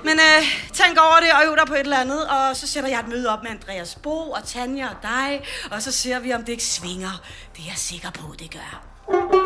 Men 0.04 0.20
øh, 0.20 0.44
tænk 0.74 0.98
over 0.98 1.20
det 1.20 1.34
og 1.34 1.52
øv 1.52 1.58
dig 1.58 1.68
på 1.68 1.74
et 1.74 1.80
eller 1.80 1.98
andet, 1.98 2.28
og 2.28 2.56
så 2.56 2.68
sætter 2.68 2.90
jeg 2.90 3.00
et 3.00 3.08
møde 3.08 3.30
op 3.30 3.44
med 3.44 3.52
Andreas 3.52 3.96
Bo 3.96 4.32
og 4.32 4.44
Tanja 4.46 4.90
og 4.90 4.96
dig, 5.02 5.44
og 5.72 5.82
så 5.82 5.92
ser 5.92 6.20
vi, 6.20 6.34
om 6.34 6.42
det 6.44 6.50
ikke 6.50 6.64
svinger. 6.64 7.22
Det 7.56 7.62
er 7.62 7.68
jeg 7.68 7.78
sikker 7.78 8.12
på, 8.12 8.36
det 8.40 8.52
gør. 8.52 9.43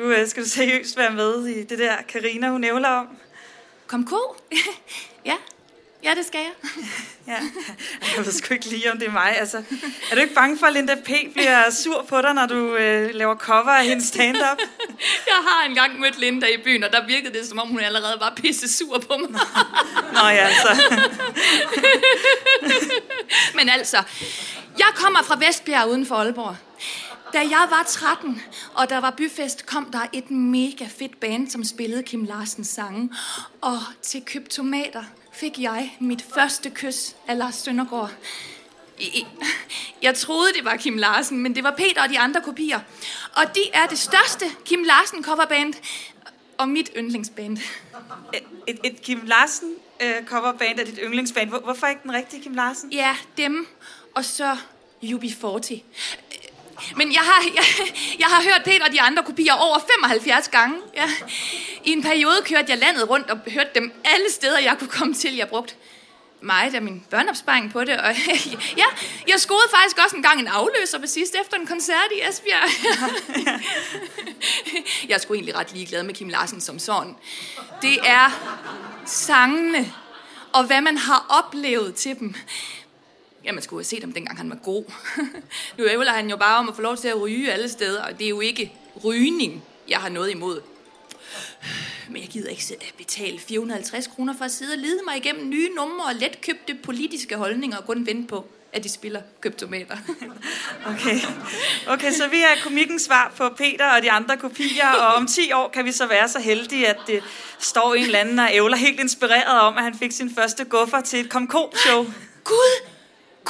Du, 0.00 0.10
øh, 0.10 0.28
skal 0.28 0.42
du 0.42 0.48
seriøst 0.48 0.96
være 0.96 1.10
med 1.10 1.46
i 1.46 1.64
det 1.64 1.78
der, 1.78 1.96
Karina 2.08 2.48
hun 2.48 2.60
nævler 2.60 2.88
om? 2.88 3.08
Kom 3.86 4.04
ko? 4.04 4.36
ja. 5.30 5.34
Ja, 6.02 6.14
det 6.14 6.26
skal 6.26 6.40
jeg. 6.40 6.72
Ja, 7.26 7.36
jeg 8.16 8.26
ved 8.26 8.32
sgu 8.32 8.54
ikke 8.54 8.66
lige, 8.66 8.92
om 8.92 8.98
det 8.98 9.08
er 9.08 9.12
mig. 9.12 9.38
Altså, 9.38 9.62
er 10.10 10.14
du 10.14 10.20
ikke 10.20 10.34
bange 10.34 10.58
for, 10.58 10.66
at 10.66 10.72
Linda 10.72 10.94
P. 10.94 11.10
bliver 11.32 11.70
sur 11.70 12.06
på 12.08 12.22
dig, 12.22 12.34
når 12.34 12.46
du 12.46 12.76
øh, 12.76 13.14
laver 13.14 13.36
cover 13.36 13.70
af 13.70 13.84
hendes 13.84 14.06
stand-up? 14.06 14.58
Jeg 15.30 15.36
har 15.46 15.64
engang 15.68 16.00
mødt 16.00 16.18
Linda 16.18 16.46
i 16.46 16.56
byen, 16.64 16.84
og 16.84 16.92
der 16.92 17.06
virkede 17.06 17.38
det, 17.38 17.48
som 17.48 17.58
om 17.58 17.68
hun 17.68 17.80
allerede 17.80 18.16
var 18.20 18.32
pisse 18.36 18.76
sur 18.78 18.98
på 18.98 19.16
mig. 19.16 19.40
Nå 20.12 20.28
ja, 20.28 20.48
så. 20.54 21.00
Men 23.54 23.68
altså, 23.68 24.02
jeg 24.78 24.88
kommer 24.94 25.22
fra 25.22 25.38
Vestbjerg 25.46 25.88
uden 25.88 26.06
for 26.06 26.14
Aalborg. 26.14 26.56
Da 27.32 27.38
jeg 27.38 27.66
var 27.70 27.84
13, 27.88 28.42
og 28.74 28.90
der 28.90 29.00
var 29.00 29.10
byfest, 29.10 29.66
kom 29.66 29.90
der 29.92 30.06
et 30.12 30.30
mega 30.30 30.86
fedt 30.98 31.20
band, 31.20 31.50
som 31.50 31.64
spillede 31.64 32.02
Kim 32.02 32.24
Larsens 32.24 32.68
sange. 32.68 33.10
Og 33.60 33.78
til 34.02 34.24
Kryptomater 34.24 35.04
fik 35.32 35.58
jeg 35.58 35.96
mit 36.00 36.24
første 36.34 36.70
kys 36.70 37.16
af 37.28 37.38
Lars 37.38 37.54
Søndergaard. 37.54 38.10
Jeg 40.02 40.14
troede, 40.14 40.52
det 40.56 40.64
var 40.64 40.76
Kim 40.76 40.96
Larsen, 40.96 41.38
men 41.38 41.54
det 41.54 41.64
var 41.64 41.74
Peter 41.76 42.02
og 42.02 42.08
de 42.08 42.18
andre 42.18 42.40
kopier. 42.40 42.80
Og 43.36 43.42
de 43.54 43.60
er 43.72 43.86
det 43.86 43.98
største 43.98 44.44
Kim 44.64 44.82
Larsen 44.82 45.24
coverband 45.24 45.74
og 46.58 46.68
mit 46.68 46.90
yndlingsband. 46.96 47.58
Et, 48.66 48.78
et 48.84 49.02
Kim 49.02 49.20
Larsen 49.24 49.74
øh, 50.02 50.26
coverband 50.26 50.80
er 50.80 50.84
dit 50.84 50.98
yndlingsband. 51.02 51.48
Hvor, 51.48 51.58
hvorfor 51.58 51.86
ikke 51.86 52.02
den 52.02 52.12
rigtige 52.12 52.42
Kim 52.42 52.54
Larsen? 52.54 52.92
Ja, 52.92 53.16
dem. 53.36 53.66
Og 54.14 54.24
så 54.24 54.56
UB40. 55.02 55.80
Men 56.96 57.12
jeg 57.12 57.20
har, 57.20 57.42
jeg, 57.54 57.64
jeg 58.18 58.26
har 58.26 58.42
hørt 58.42 58.62
Peter 58.64 58.84
og 58.84 58.92
de 58.92 59.00
andre 59.00 59.22
kopier 59.22 59.54
over 59.54 59.78
75 59.98 60.48
gange. 60.48 60.76
Ja. 60.94 61.10
I 61.84 61.90
en 61.90 62.02
periode 62.02 62.42
kørte 62.44 62.66
jeg 62.68 62.78
landet 62.78 63.10
rundt 63.10 63.30
og 63.30 63.38
hørte 63.46 63.70
dem 63.74 63.92
alle 64.04 64.30
steder, 64.30 64.58
jeg 64.58 64.76
kunne 64.78 64.88
komme 64.88 65.14
til. 65.14 65.36
Jeg 65.36 65.48
brugte 65.48 65.74
meget 66.40 66.74
af 66.74 66.82
min 66.82 67.04
børneopsparing 67.10 67.72
på 67.72 67.84
det. 67.84 68.00
Og 68.00 68.14
ja, 68.82 68.84
jeg 69.28 69.40
skoede 69.40 69.64
faktisk 69.74 69.98
også 70.04 70.16
en 70.16 70.22
gang 70.22 70.40
en 70.40 70.46
afløser 70.46 70.98
på 70.98 71.06
sidst 71.06 71.34
efter 71.44 71.56
en 71.56 71.66
koncert 71.66 72.08
i 72.16 72.28
Esbjerg. 72.28 72.70
jeg 75.08 75.14
er 75.14 75.18
sgu 75.18 75.34
egentlig 75.34 75.56
ret 75.56 75.72
ligeglad 75.72 76.02
med 76.02 76.14
Kim 76.14 76.28
Larsen 76.28 76.60
som 76.60 76.78
sådan. 76.78 77.16
Det 77.82 77.98
er 78.04 78.30
sangene 79.06 79.92
og 80.52 80.64
hvad 80.64 80.80
man 80.80 80.98
har 80.98 81.26
oplevet 81.28 81.94
til 81.94 82.18
dem. 82.18 82.34
Ja, 83.44 83.52
man 83.52 83.62
skulle 83.62 83.78
have 83.78 83.84
set 83.84 84.00
ham, 84.00 84.12
dengang 84.12 84.38
han 84.38 84.50
var 84.50 84.56
god. 84.56 84.84
nu 85.78 85.86
ævler 85.88 86.12
han 86.12 86.30
jo 86.30 86.36
bare 86.36 86.58
om 86.58 86.68
at 86.68 86.74
få 86.74 86.82
lov 86.82 86.96
til 86.96 87.08
at 87.08 87.20
ryge 87.20 87.52
alle 87.52 87.68
steder, 87.68 88.02
og 88.02 88.18
det 88.18 88.24
er 88.24 88.28
jo 88.28 88.40
ikke 88.40 88.72
rygning, 89.04 89.64
jeg 89.88 89.98
har 89.98 90.08
noget 90.08 90.30
imod. 90.30 90.60
Men 92.08 92.22
jeg 92.22 92.28
gider 92.28 92.50
ikke 92.50 92.62
betale 92.98 93.38
450 93.38 94.06
kroner 94.06 94.34
for 94.36 94.44
at 94.44 94.52
sidde 94.52 94.72
og 94.72 94.78
lede 94.78 95.00
mig 95.06 95.16
igennem 95.16 95.48
nye 95.48 95.68
numre 95.76 96.06
og 96.06 96.14
letkøbte 96.14 96.74
politiske 96.74 97.36
holdninger 97.36 97.76
og 97.76 97.86
kun 97.86 98.06
vente 98.06 98.28
på, 98.28 98.46
at 98.72 98.84
de 98.84 98.88
spiller 98.88 99.20
kryptometer. 99.40 99.96
Okay. 100.86 101.18
okay, 101.86 102.12
så 102.12 102.28
vi 102.28 102.36
er 102.36 102.62
komikkens 102.62 103.02
svar 103.02 103.32
på 103.36 103.48
Peter 103.48 103.88
og 103.88 104.02
de 104.02 104.10
andre 104.10 104.36
kopier, 104.36 104.88
og 104.88 105.14
om 105.14 105.26
10 105.26 105.52
år 105.52 105.68
kan 105.68 105.84
vi 105.84 105.92
så 105.92 106.06
være 106.06 106.28
så 106.28 106.38
heldige, 106.38 106.88
at 106.88 106.96
det 107.06 107.22
står 107.58 107.94
en 107.94 108.04
eller 108.04 108.18
anden 108.18 108.38
og 108.38 108.48
ævler 108.52 108.76
helt 108.76 109.00
inspireret 109.00 109.60
om, 109.60 109.76
at 109.76 109.84
han 109.84 109.94
fik 109.94 110.12
sin 110.12 110.34
første 110.34 110.64
guffer 110.64 111.00
til 111.00 111.20
et 111.20 111.30
komko-show. 111.30 112.06
Gud! 112.44 112.99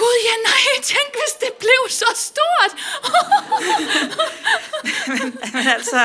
Gud, 0.01 0.17
ja 0.25 0.37
nej, 0.51 0.83
tænk 0.83 1.11
hvis 1.13 1.35
det 1.41 1.53
blev 1.59 1.83
så 1.89 2.11
stort. 2.15 2.73
Men 5.55 5.69
altså, 5.69 5.97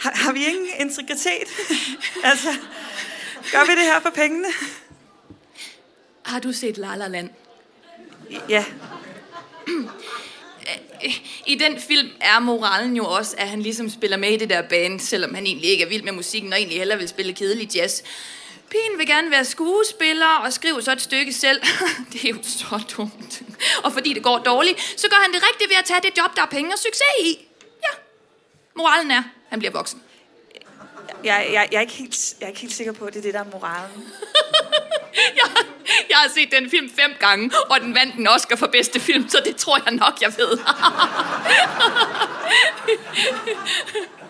har, 0.00 0.12
har 0.14 0.32
vi 0.32 0.46
ingen 0.46 0.68
integritet? 0.78 1.48
Altså, 2.30 2.48
gør 3.52 3.64
vi 3.64 3.70
det 3.70 3.82
her 3.82 4.00
for 4.00 4.10
pengene? 4.10 4.48
Har 6.24 6.40
du 6.40 6.52
set 6.52 6.78
La 6.78 6.96
La 6.96 7.08
Land? 7.08 7.30
Ja, 8.48 8.64
I 11.52 11.54
den 11.54 11.80
film 11.80 12.08
er 12.20 12.38
moralen 12.38 12.96
jo 12.96 13.04
også, 13.04 13.34
at 13.38 13.48
han 13.48 13.62
ligesom 13.62 13.90
spiller 13.90 14.16
med 14.16 14.28
i 14.28 14.36
det 14.36 14.50
der 14.50 14.62
band, 14.62 15.00
selvom 15.00 15.34
han 15.34 15.46
egentlig 15.46 15.70
ikke 15.70 15.84
er 15.84 15.88
vild 15.88 16.02
med 16.02 16.12
musikken, 16.12 16.52
og 16.52 16.58
egentlig 16.58 16.78
hellere 16.78 16.98
vil 16.98 17.08
spille 17.08 17.32
kedelig 17.32 17.76
jazz. 17.76 18.02
Pigen 18.74 18.98
vil 18.98 19.06
gerne 19.06 19.30
være 19.30 19.44
skuespiller 19.44 20.26
og 20.26 20.52
skrive 20.52 20.82
så 20.82 20.92
et 20.92 21.00
stykke 21.00 21.32
selv. 21.32 21.60
det 22.12 22.24
er 22.24 22.28
jo 22.28 22.38
så 22.42 22.80
dumt. 22.96 23.42
Og 23.84 23.92
fordi 23.92 24.12
det 24.12 24.22
går 24.22 24.38
dårligt, 24.38 25.00
så 25.00 25.08
gør 25.08 25.16
han 25.16 25.32
det 25.32 25.42
rigtigt 25.50 25.70
ved 25.70 25.76
at 25.76 25.84
tage 25.84 26.00
det 26.00 26.18
job, 26.18 26.36
der 26.36 26.42
er 26.42 26.46
penge 26.46 26.74
og 26.74 26.78
succes 26.78 27.02
i. 27.22 27.48
Ja. 27.82 27.88
Moralen 28.76 29.10
er, 29.10 29.22
han 29.48 29.58
bliver 29.58 29.72
voksen. 29.72 30.02
jeg, 31.24 31.48
jeg, 31.52 31.68
jeg, 31.72 31.76
er 31.76 31.80
ikke 31.80 31.92
helt, 31.92 32.34
jeg 32.40 32.46
er 32.46 32.48
ikke 32.48 32.60
helt 32.60 32.74
sikker 32.74 32.92
på, 32.92 33.04
at 33.04 33.12
det 33.12 33.18
er 33.18 33.22
det, 33.22 33.34
der 33.34 33.40
er 33.40 33.50
moralen. 33.52 34.04
Jeg, 35.16 35.50
jeg 36.10 36.16
har 36.18 36.28
set 36.28 36.52
den 36.52 36.70
film 36.70 36.90
fem 36.90 37.14
gange, 37.20 37.50
og 37.70 37.80
den 37.80 37.94
vandt 37.94 38.14
en 38.14 38.26
Oscar 38.28 38.56
for 38.56 38.66
bedste 38.66 39.00
film, 39.00 39.28
så 39.28 39.42
det 39.44 39.56
tror 39.56 39.78
jeg 39.84 39.94
nok, 39.94 40.18
jeg 40.20 40.32
ved. 40.38 40.58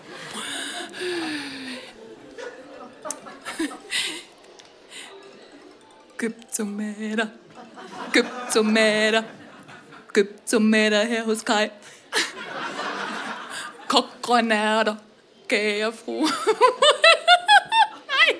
Køb 6.17 6.35
tomater. 6.57 7.27
Køb 8.13 8.25
tomater. 8.53 9.23
Køb 10.13 10.45
tomater 10.47 11.05
her 11.05 11.23
hos 11.23 11.41
Kai. 11.41 11.69
Kok 13.87 14.05
grønærter. 14.21 14.95
Kære 15.47 15.93
fru. 16.05 16.21
Nej, 18.07 18.35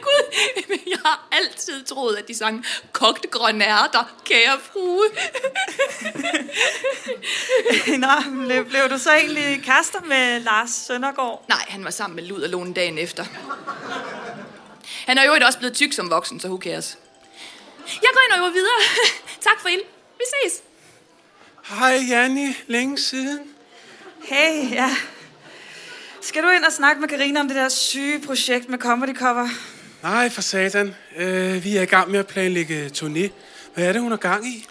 gud, 0.00 0.34
jeg 0.86 0.98
har 1.04 1.28
altid 1.32 1.84
troet, 1.84 2.16
at 2.16 2.28
de 2.28 2.34
sang 2.34 2.64
kogte 2.92 3.28
grønærter, 3.28 4.14
kære 4.24 4.58
frue. 4.72 5.04
Nå, 7.98 8.44
blev, 8.46 8.64
blev 8.64 8.90
du 8.90 8.98
så 8.98 9.12
egentlig 9.12 9.62
kærester 9.64 10.00
med 10.00 10.40
Lars 10.40 10.70
Søndergaard? 10.70 11.44
Nej, 11.48 11.64
han 11.68 11.84
var 11.84 11.90
sammen 11.90 12.16
med 12.16 12.24
Luderlånen 12.24 12.72
dagen 12.72 12.98
efter. 12.98 13.24
Han 15.06 15.18
er 15.18 15.24
jo 15.24 15.32
også 15.46 15.58
blevet 15.58 15.76
tyk 15.76 15.92
som 15.92 16.10
voksen, 16.10 16.40
så 16.40 16.48
who 16.48 16.58
cares? 16.58 16.98
Jeg 18.02 18.10
går 18.14 18.20
ind 18.26 18.32
og 18.32 18.38
øver 18.38 18.52
videre. 18.52 18.80
tak 19.48 19.60
for 19.60 19.68
ind. 19.68 19.80
Vi 20.18 20.24
ses. 20.34 20.62
Hej, 21.68 22.00
Janni. 22.08 22.56
Længe 22.66 22.98
siden. 22.98 23.40
Hey, 24.24 24.70
ja. 24.72 24.90
Skal 26.20 26.42
du 26.42 26.48
ind 26.48 26.64
og 26.64 26.72
snakke 26.72 27.00
med 27.00 27.08
Karina 27.08 27.40
om 27.40 27.48
det 27.48 27.56
der 27.56 27.68
syge 27.68 28.20
projekt 28.20 28.68
med 28.68 28.78
Comedy 28.78 29.16
Cover? 29.16 29.48
Nej, 30.02 30.30
for 30.30 30.42
satan. 30.42 30.94
Øh, 31.16 31.64
vi 31.64 31.76
er 31.76 31.82
i 31.82 31.86
gang 31.86 32.10
med 32.10 32.18
at 32.18 32.26
planlægge 32.26 32.86
turné. 32.86 33.28
Hvad 33.74 33.84
er 33.84 33.92
det, 33.92 34.02
hun 34.02 34.10
har 34.10 34.18
gang 34.18 34.46
i? 34.46 34.66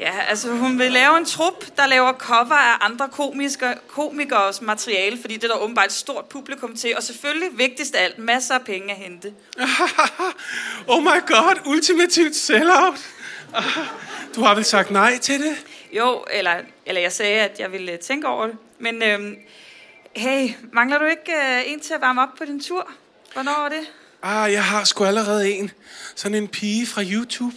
Ja, 0.00 0.20
altså 0.28 0.50
hun 0.50 0.78
vil 0.78 0.92
lave 0.92 1.18
en 1.18 1.24
trup, 1.24 1.76
der 1.76 1.86
laver 1.86 2.12
cover 2.12 2.54
af 2.54 2.76
andre 2.80 3.08
komikere, 3.08 3.74
komikers 3.88 4.62
materiale, 4.62 5.20
fordi 5.20 5.34
det 5.34 5.44
er 5.44 5.48
der 5.48 5.62
åbenbart 5.62 5.86
et 5.86 5.92
stort 5.92 6.24
publikum 6.24 6.76
til, 6.76 6.96
og 6.96 7.02
selvfølgelig 7.02 7.58
vigtigst 7.58 7.94
af 7.94 8.04
alt, 8.04 8.18
masser 8.18 8.54
af 8.54 8.64
penge 8.64 8.90
at 8.90 8.96
hente. 8.96 9.32
oh 10.88 11.02
my 11.02 11.26
god, 11.26 11.60
ultimativt 11.66 12.36
sellout. 12.36 12.98
Du 14.34 14.42
har 14.42 14.54
vel 14.54 14.64
sagt 14.64 14.90
nej 14.90 15.18
til 15.18 15.40
det? 15.40 15.56
Jo, 15.92 16.24
eller, 16.30 16.54
eller 16.86 17.00
jeg 17.00 17.12
sagde, 17.12 17.40
at 17.40 17.60
jeg 17.60 17.72
ville 17.72 17.96
tænke 17.96 18.28
over 18.28 18.46
det. 18.46 18.56
Men 18.78 19.02
øhm, 19.02 19.36
hey, 20.16 20.50
mangler 20.72 20.98
du 20.98 21.04
ikke 21.04 21.32
øh, 21.32 21.72
en 21.72 21.80
til 21.80 21.94
at 21.94 22.00
varme 22.00 22.22
op 22.22 22.34
på 22.38 22.44
din 22.44 22.60
tur? 22.60 22.90
Hvornår 23.32 23.64
er 23.64 23.68
det? 23.68 23.90
Ah, 24.22 24.52
jeg 24.52 24.64
har 24.64 24.84
sgu 24.84 25.04
allerede 25.04 25.52
en. 25.52 25.70
Sådan 26.14 26.34
en 26.34 26.48
pige 26.48 26.86
fra 26.86 27.02
YouTube. 27.02 27.56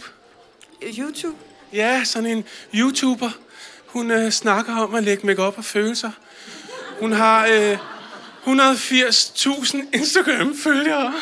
YouTube? 0.98 1.36
Ja, 1.72 2.04
sådan 2.04 2.30
en 2.30 2.44
YouTuber. 2.74 3.30
Hun 3.86 4.10
øh, 4.10 4.30
snakker 4.30 4.76
om 4.76 4.94
at 4.94 5.04
lægge 5.04 5.26
makeup 5.26 5.58
og 5.58 5.64
følelser. 5.64 6.10
Hun 7.00 7.12
har 7.12 7.46
øh, 7.46 7.78
180.000 8.46 9.76
Instagram-følgere. 9.92 11.14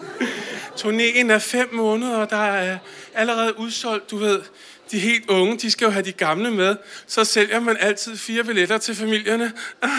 Turnéen 0.80 1.30
er 1.32 1.38
fem 1.38 1.74
måneder, 1.74 2.16
og 2.16 2.30
der 2.30 2.36
er 2.36 2.78
allerede 3.14 3.58
udsolgt, 3.58 4.10
du 4.10 4.16
ved. 4.16 4.42
De 4.90 4.98
helt 4.98 5.30
unge, 5.30 5.58
de 5.58 5.70
skal 5.70 5.84
jo 5.84 5.90
have 5.90 6.04
de 6.04 6.12
gamle 6.12 6.50
med. 6.50 6.76
Så 7.06 7.24
sælger 7.24 7.60
man 7.60 7.76
altid 7.80 8.16
fire 8.16 8.44
billetter 8.44 8.78
til 8.78 8.94
familierne. 8.94 9.52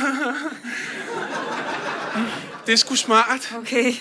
det 2.66 2.74
er 2.74 2.78
sgu 2.78 2.96
smart. 2.96 3.54
Okay. 3.58 3.94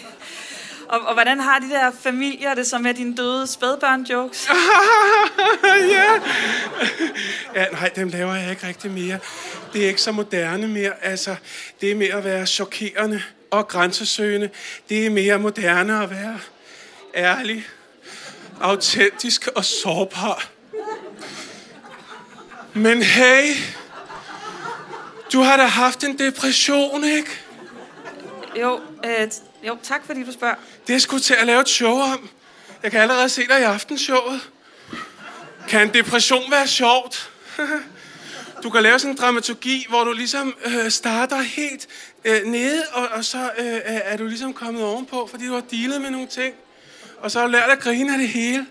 Og, 0.93 1.01
og 1.01 1.15
hvordan 1.15 1.41
har 1.41 1.59
de 1.59 1.71
der 1.71 1.91
familier 2.01 2.55
det 2.55 2.67
så 2.67 2.79
med 2.79 2.95
dine 2.95 3.17
døde 3.17 3.47
spædbørn-jokes? 3.47 4.49
ja. 5.95 6.21
ja, 7.55 7.67
nej, 7.73 7.91
dem 7.97 8.09
laver 8.09 8.35
jeg 8.35 8.51
ikke 8.51 8.67
rigtig 8.67 8.91
mere. 8.91 9.19
Det 9.73 9.85
er 9.85 9.89
ikke 9.89 10.01
så 10.01 10.13
moderne 10.13 10.69
mere. 10.69 10.93
Altså, 11.03 11.37
det 11.81 11.91
er 11.91 11.95
mere 11.95 12.15
at 12.15 12.25
være 12.25 12.47
chokerende 12.47 13.23
og 13.51 13.69
grænsesøgende. 13.69 14.51
Det 14.89 15.07
er 15.07 15.11
mere 15.11 15.39
moderne 15.39 16.03
at 16.03 16.11
være 16.11 16.39
ærlig, 17.15 17.67
autentisk 18.61 19.47
og 19.47 19.65
sårbar. 19.65 20.49
Men 22.75 23.03
hey, 23.03 23.55
du 25.33 25.41
har 25.41 25.57
da 25.57 25.65
haft 25.65 26.05
en 26.05 26.19
depression, 26.19 27.05
ikke? 27.05 27.31
Jo, 28.61 28.81
øh, 29.05 29.29
jo, 29.63 29.79
tak 29.83 30.07
fordi 30.07 30.25
du 30.25 30.33
spørger. 30.33 30.55
Det 30.87 30.95
er 30.95 30.99
sgu 30.99 31.19
til 31.19 31.35
at 31.35 31.47
lave 31.47 31.61
et 31.61 31.69
show 31.69 31.99
om. 31.99 32.31
Jeg 32.83 32.91
kan 32.91 33.01
allerede 33.01 33.29
se 33.29 33.49
dig 33.49 33.61
i 33.61 33.63
aftenshowet. 33.63 34.51
Kan 35.69 35.89
en 35.89 35.95
depression 35.95 36.51
være 36.51 36.67
sjovt? 36.67 37.31
Du 38.63 38.71
kan 38.71 38.83
lave 38.83 38.99
sådan 38.99 39.11
en 39.11 39.19
dramaturgi, 39.19 39.87
hvor 39.89 40.05
du 40.05 40.13
ligesom 40.13 40.55
øh, 40.65 40.91
starter 40.91 41.43
helt 41.43 41.89
øh, 42.25 42.45
nede, 42.45 42.83
og, 42.93 43.09
og 43.09 43.25
så 43.25 43.51
øh, 43.59 43.81
er 43.85 44.17
du 44.17 44.27
ligesom 44.27 44.53
kommet 44.53 44.83
ovenpå, 44.83 45.29
fordi 45.31 45.47
du 45.47 45.55
har 45.55 45.61
dealet 45.61 46.01
med 46.01 46.11
nogle 46.11 46.27
ting. 46.27 46.55
Og 47.19 47.31
så 47.31 47.39
har 47.39 47.47
du 47.47 47.53
lært 47.53 47.71
at 47.71 47.81
grine 47.81 48.13
af 48.13 48.19
det 48.19 48.29
hele. 48.29 48.67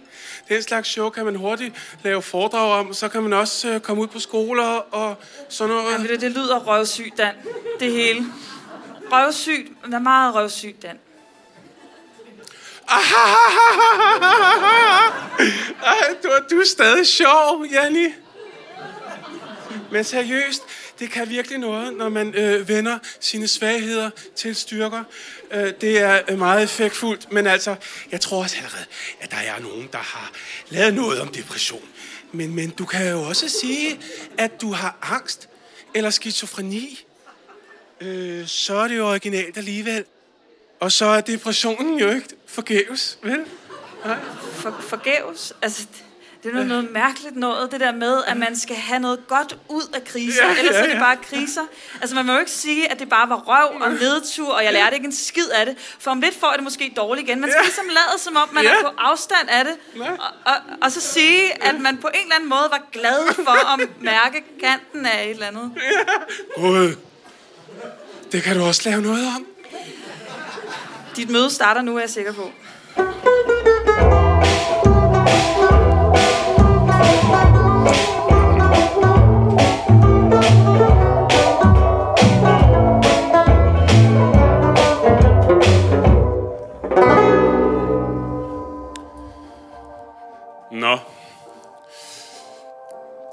Den 0.49 0.63
slags 0.63 0.89
show 0.89 1.09
kan 1.09 1.25
man 1.25 1.35
hurtigt 1.35 1.75
lave 2.03 2.21
foredrag 2.21 2.79
om, 2.79 2.93
så 2.93 3.07
kan 3.07 3.23
man 3.23 3.33
også 3.33 3.69
øh, 3.69 3.79
komme 3.79 4.01
ud 4.01 4.07
på 4.07 4.19
skoler 4.19 4.63
og 4.91 5.15
sådan 5.49 5.75
noget. 5.75 6.03
Ja, 6.03 6.13
det, 6.13 6.21
det 6.21 6.31
lyder 6.31 6.59
røvsygt, 6.59 7.17
Dan. 7.17 7.33
Det 7.79 7.91
hele. 7.91 8.25
Røvsygt. 9.11 9.67
Den 9.85 9.93
er 9.93 9.99
meget 9.99 10.35
røvsygt, 10.35 10.81
den. 10.81 10.97
Ej, 15.83 16.15
du, 16.23 16.29
du 16.49 16.59
er 16.59 16.65
stadig 16.65 17.07
sjov, 17.07 17.65
Janni. 17.71 18.07
Men 19.91 20.03
seriøst, 20.03 20.63
det 20.99 21.11
kan 21.11 21.29
virkelig 21.29 21.57
noget, 21.57 21.93
når 21.93 22.09
man 22.09 22.35
øh, 22.35 22.67
vender 22.67 22.99
sine 23.19 23.47
svagheder 23.47 24.09
til 24.35 24.55
styrker. 24.55 25.03
Øh, 25.51 25.73
det 25.81 25.99
er 25.99 26.21
øh, 26.29 26.39
meget 26.39 26.63
effektfuldt, 26.63 27.31
men 27.31 27.47
altså, 27.47 27.75
jeg 28.11 28.21
tror 28.21 28.43
også 28.43 28.57
allerede, 28.57 28.85
at 29.19 29.31
der 29.31 29.37
er 29.37 29.59
nogen, 29.59 29.89
der 29.91 29.97
har 29.97 30.31
lavet 30.69 30.93
noget 30.93 31.21
om 31.21 31.27
depression. 31.27 31.83
Men, 32.31 32.55
men 32.55 32.69
du 32.69 32.85
kan 32.85 33.11
jo 33.11 33.21
også 33.21 33.49
sige, 33.49 33.99
at 34.37 34.61
du 34.61 34.71
har 34.71 34.97
angst 35.01 35.49
eller 35.93 36.09
skizofreni. 36.09 37.05
Øh, 38.01 38.47
så 38.47 38.75
er 38.75 38.87
det 38.87 38.97
jo 38.97 39.07
originalt 39.09 39.57
alligevel. 39.57 40.03
Og 40.79 40.91
så 40.91 41.05
er 41.05 41.21
depressionen 41.21 41.99
jo 41.99 42.09
ikke 42.09 42.27
forgæves, 42.47 43.19
vel? 43.23 43.39
Nej. 44.05 44.17
For, 44.53 44.75
forgæves? 44.81 45.53
Altså, 45.61 45.85
det 46.43 46.49
er 46.49 46.53
noget, 46.53 46.67
noget 46.67 46.91
mærkeligt 46.91 47.35
noget, 47.35 47.71
det 47.71 47.79
der 47.79 47.91
med, 47.91 48.23
at 48.27 48.37
man 48.37 48.55
skal 48.59 48.75
have 48.75 48.99
noget 48.99 49.27
godt 49.27 49.57
ud 49.69 49.81
af 49.95 50.03
kriser. 50.03 50.45
Ja, 50.45 50.59
Ellers 50.59 50.75
ja, 50.75 50.79
er 50.81 50.87
det 50.87 50.93
ja. 50.93 50.99
bare 50.99 51.15
kriser. 51.17 51.61
Altså, 52.01 52.15
man 52.15 52.25
må 52.25 52.33
jo 52.33 52.39
ikke 52.39 52.51
sige, 52.51 52.91
at 52.91 52.99
det 52.99 53.09
bare 53.09 53.29
var 53.29 53.35
røv 53.47 53.81
og 53.81 53.91
nedtur, 53.91 54.53
og 54.53 54.63
jeg 54.63 54.73
lærte 54.73 54.95
ikke 54.95 55.05
en 55.05 55.15
skid 55.15 55.49
af 55.49 55.65
det. 55.65 55.75
For 55.99 56.11
om 56.11 56.21
lidt 56.21 56.35
får 56.39 56.47
jeg 56.47 56.55
det 56.57 56.63
måske 56.63 56.93
dårligt 56.97 57.27
igen. 57.27 57.41
Man 57.41 57.49
skal 57.49 57.59
Ja. 57.59 57.65
ligesom 57.65 57.85
lade, 57.87 58.19
som 58.21 58.35
om 58.35 58.49
man 58.53 58.63
Ja. 58.63 58.69
er 58.73 58.81
på 58.81 58.89
afstand 58.97 59.49
af 59.49 59.65
det. 59.65 59.75
Ja. 59.95 60.11
Og, 60.11 60.17
og, 60.45 60.53
og 60.81 60.91
så 60.91 61.01
sige, 61.01 61.63
at 61.63 61.79
man 61.81 61.97
på 61.97 62.07
en 62.13 62.21
eller 62.23 62.35
anden 62.35 62.49
måde 62.49 62.67
var 62.71 62.83
glad 62.91 63.33
for 63.35 63.73
at 63.73 63.89
mærke 64.01 64.43
kanten 64.63 65.05
af 65.05 65.23
et 65.23 65.29
eller 65.29 65.47
andet. 65.47 65.71
Gud. 66.55 66.95
Det 68.31 68.43
kan 68.43 68.57
du 68.57 68.63
også 68.63 68.89
lave 68.89 69.01
noget 69.01 69.27
om. 69.35 69.45
Dit 71.15 71.29
møde 71.29 71.49
starter 71.49 71.81
nu, 71.81 71.95
er 71.95 71.99
jeg 71.99 72.09
sikker 72.09 72.33
på. 72.33 72.51
Nå. 90.71 90.97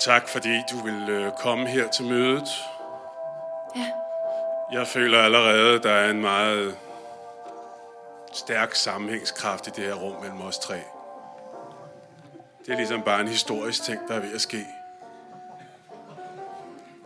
Tak 0.05 0.29
fordi 0.29 0.63
du 0.71 0.85
vil 0.85 1.09
øh, 1.09 1.33
komme 1.41 1.69
her 1.69 1.89
til 1.89 2.05
mødet. 2.05 2.49
Ja. 4.73 4.79
Jeg 4.79 4.87
føler 4.87 5.19
allerede, 5.19 5.79
der 5.79 5.91
er 5.91 6.11
en 6.11 6.21
meget 6.21 6.77
stærk 8.33 8.75
sammenhængskraft 8.75 9.67
i 9.67 9.71
det 9.71 9.85
her 9.85 9.95
rum 9.95 10.23
mellem 10.23 10.41
os 10.41 10.59
tre. 10.59 10.81
Det 12.67 12.73
er 12.73 12.77
ligesom 12.77 13.03
bare 13.03 13.21
en 13.21 13.29
historisk 13.29 13.83
ting, 13.83 14.01
der 14.09 14.15
er 14.15 14.21
ved 14.21 14.35
at 14.35 14.41
ske. 14.41 14.67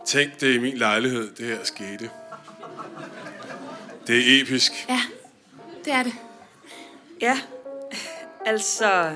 Tænk 0.05 0.39
det 0.39 0.49
er 0.49 0.55
i 0.55 0.57
min 0.57 0.77
lejlighed, 0.77 1.35
det 1.35 1.45
her 1.45 1.63
skete. 1.63 2.11
Det 4.07 4.17
er 4.17 4.41
episk. 4.41 4.85
Ja, 4.89 4.99
det 5.85 5.93
er 5.93 6.03
det. 6.03 6.13
Ja, 7.21 7.39
altså... 8.45 9.15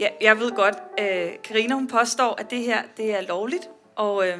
Ja, 0.00 0.08
jeg 0.20 0.38
ved 0.38 0.52
godt, 0.52 0.74
øh, 1.00 1.32
Karina 1.44 1.74
hun 1.74 1.88
påstår, 1.88 2.34
at 2.40 2.50
det 2.50 2.62
her 2.62 2.82
det 2.96 3.14
er 3.14 3.20
lovligt, 3.20 3.68
og 3.96 4.28
øh, 4.28 4.38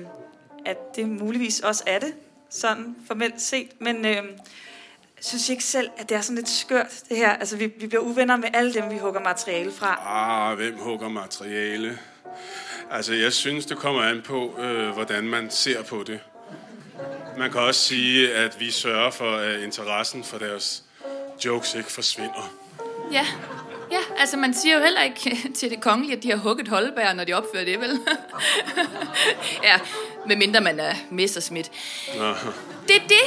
at 0.66 0.96
det 0.96 1.08
muligvis 1.08 1.60
også 1.60 1.84
er 1.86 1.98
det, 1.98 2.14
sådan 2.50 2.96
formelt 3.06 3.40
set. 3.40 3.68
Men 3.78 4.06
øh, 4.06 4.22
synes 5.20 5.48
I 5.48 5.52
ikke 5.52 5.64
selv, 5.64 5.90
at 5.98 6.08
det 6.08 6.16
er 6.16 6.20
sådan 6.20 6.36
lidt 6.36 6.48
skørt, 6.48 7.02
det 7.08 7.16
her? 7.16 7.30
Altså, 7.30 7.56
vi, 7.56 7.66
vi 7.66 7.86
bliver 7.86 8.02
uvenner 8.02 8.36
med 8.36 8.48
alle 8.52 8.74
dem, 8.74 8.90
vi 8.90 8.98
hugger 8.98 9.20
materiale 9.20 9.72
fra. 9.72 10.00
Ah, 10.06 10.56
hvem 10.56 10.78
hugger 10.78 11.08
materiale? 11.08 11.98
Altså, 12.90 13.14
jeg 13.14 13.32
synes, 13.32 13.66
det 13.66 13.76
kommer 13.76 14.02
an 14.02 14.22
på, 14.22 14.60
øh, 14.60 14.90
hvordan 14.90 15.24
man 15.24 15.50
ser 15.50 15.82
på 15.82 16.02
det. 16.06 16.20
Man 17.38 17.52
kan 17.52 17.60
også 17.60 17.80
sige, 17.80 18.34
at 18.34 18.60
vi 18.60 18.70
sørger 18.70 19.10
for, 19.10 19.36
at 19.36 19.60
interessen 19.60 20.24
for 20.24 20.38
deres 20.38 20.84
jokes 21.44 21.74
ikke 21.74 21.92
forsvinder. 21.92 22.54
Ja, 23.12 23.26
Ja, 23.90 24.00
altså 24.16 24.36
man 24.36 24.54
siger 24.54 24.76
jo 24.76 24.82
heller 24.82 25.02
ikke 25.02 25.36
til 25.58 25.70
det 25.70 25.80
kongelige, 25.80 26.16
at 26.16 26.22
de 26.22 26.30
har 26.30 26.36
hugget 26.36 26.68
Holberg, 26.68 27.16
når 27.16 27.24
de 27.24 27.32
opfører 27.32 27.64
det, 27.64 27.80
vel? 27.80 27.90
ja, 29.68 29.78
medmindre 30.26 30.60
man 30.60 30.80
er 30.80 30.94
Messerschmidt. 31.10 31.70
Det 32.88 32.96
er 32.96 33.06
det, 33.08 33.26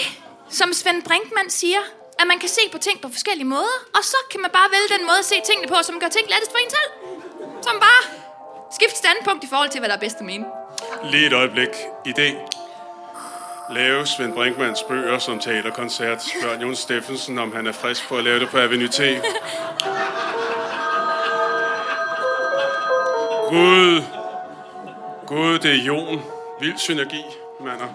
som 0.50 0.74
Svend 0.74 1.04
Brinkmann 1.04 1.50
siger, 1.50 1.80
at 2.20 2.28
man 2.28 2.40
kan 2.40 2.50
se 2.50 2.62
på 2.72 2.78
ting 2.78 3.02
på 3.02 3.10
forskellige 3.10 3.48
måder, 3.48 3.78
og 3.96 4.04
så 4.04 4.18
kan 4.32 4.42
man 4.42 4.52
bare 4.54 4.70
vælge 4.72 4.98
den 4.98 5.06
måde 5.08 5.20
at 5.20 5.26
se 5.26 5.36
tingene 5.46 5.68
på, 5.68 5.76
som 5.84 6.00
gør 6.00 6.08
ting 6.08 6.28
lettest 6.30 6.52
for 6.52 6.58
en 6.58 6.70
selv. 6.70 6.90
Som 7.62 7.76
bare 7.80 8.02
skifte 8.72 8.98
standpunkt 8.98 9.44
i 9.44 9.48
forhold 9.50 9.70
til, 9.70 9.80
hvad 9.80 9.90
der 9.90 9.96
er 9.96 10.00
bedst 10.00 10.18
at 10.18 10.26
mene. 10.26 10.46
Lige 11.12 11.28
et 11.28 11.34
øjeblik. 11.34 11.70
Idé. 12.08 12.28
Lave 13.74 14.08
Svend 14.08 14.34
Brinkmanns 14.34 14.84
bøger 14.84 15.20
som 15.20 15.40
teaterkoncert. 15.40 16.24
Spørg 16.24 16.62
Jon 16.62 16.76
Steffensen, 16.76 17.40
om 17.40 17.56
han 17.56 17.68
er 17.68 17.72
frisk 17.72 18.08
på 18.08 18.18
at 18.18 18.24
lave 18.24 18.40
det 18.40 18.50
på 18.50 18.58
Avenue 18.58 18.88
T. 18.88 19.00
Gud. 23.50 24.04
Gud, 25.28 25.60
det 25.60 25.72
er 25.72 25.84
Jon. 25.84 26.22
Vild 26.60 26.78
synergi, 26.78 27.24
mander. 27.62 27.88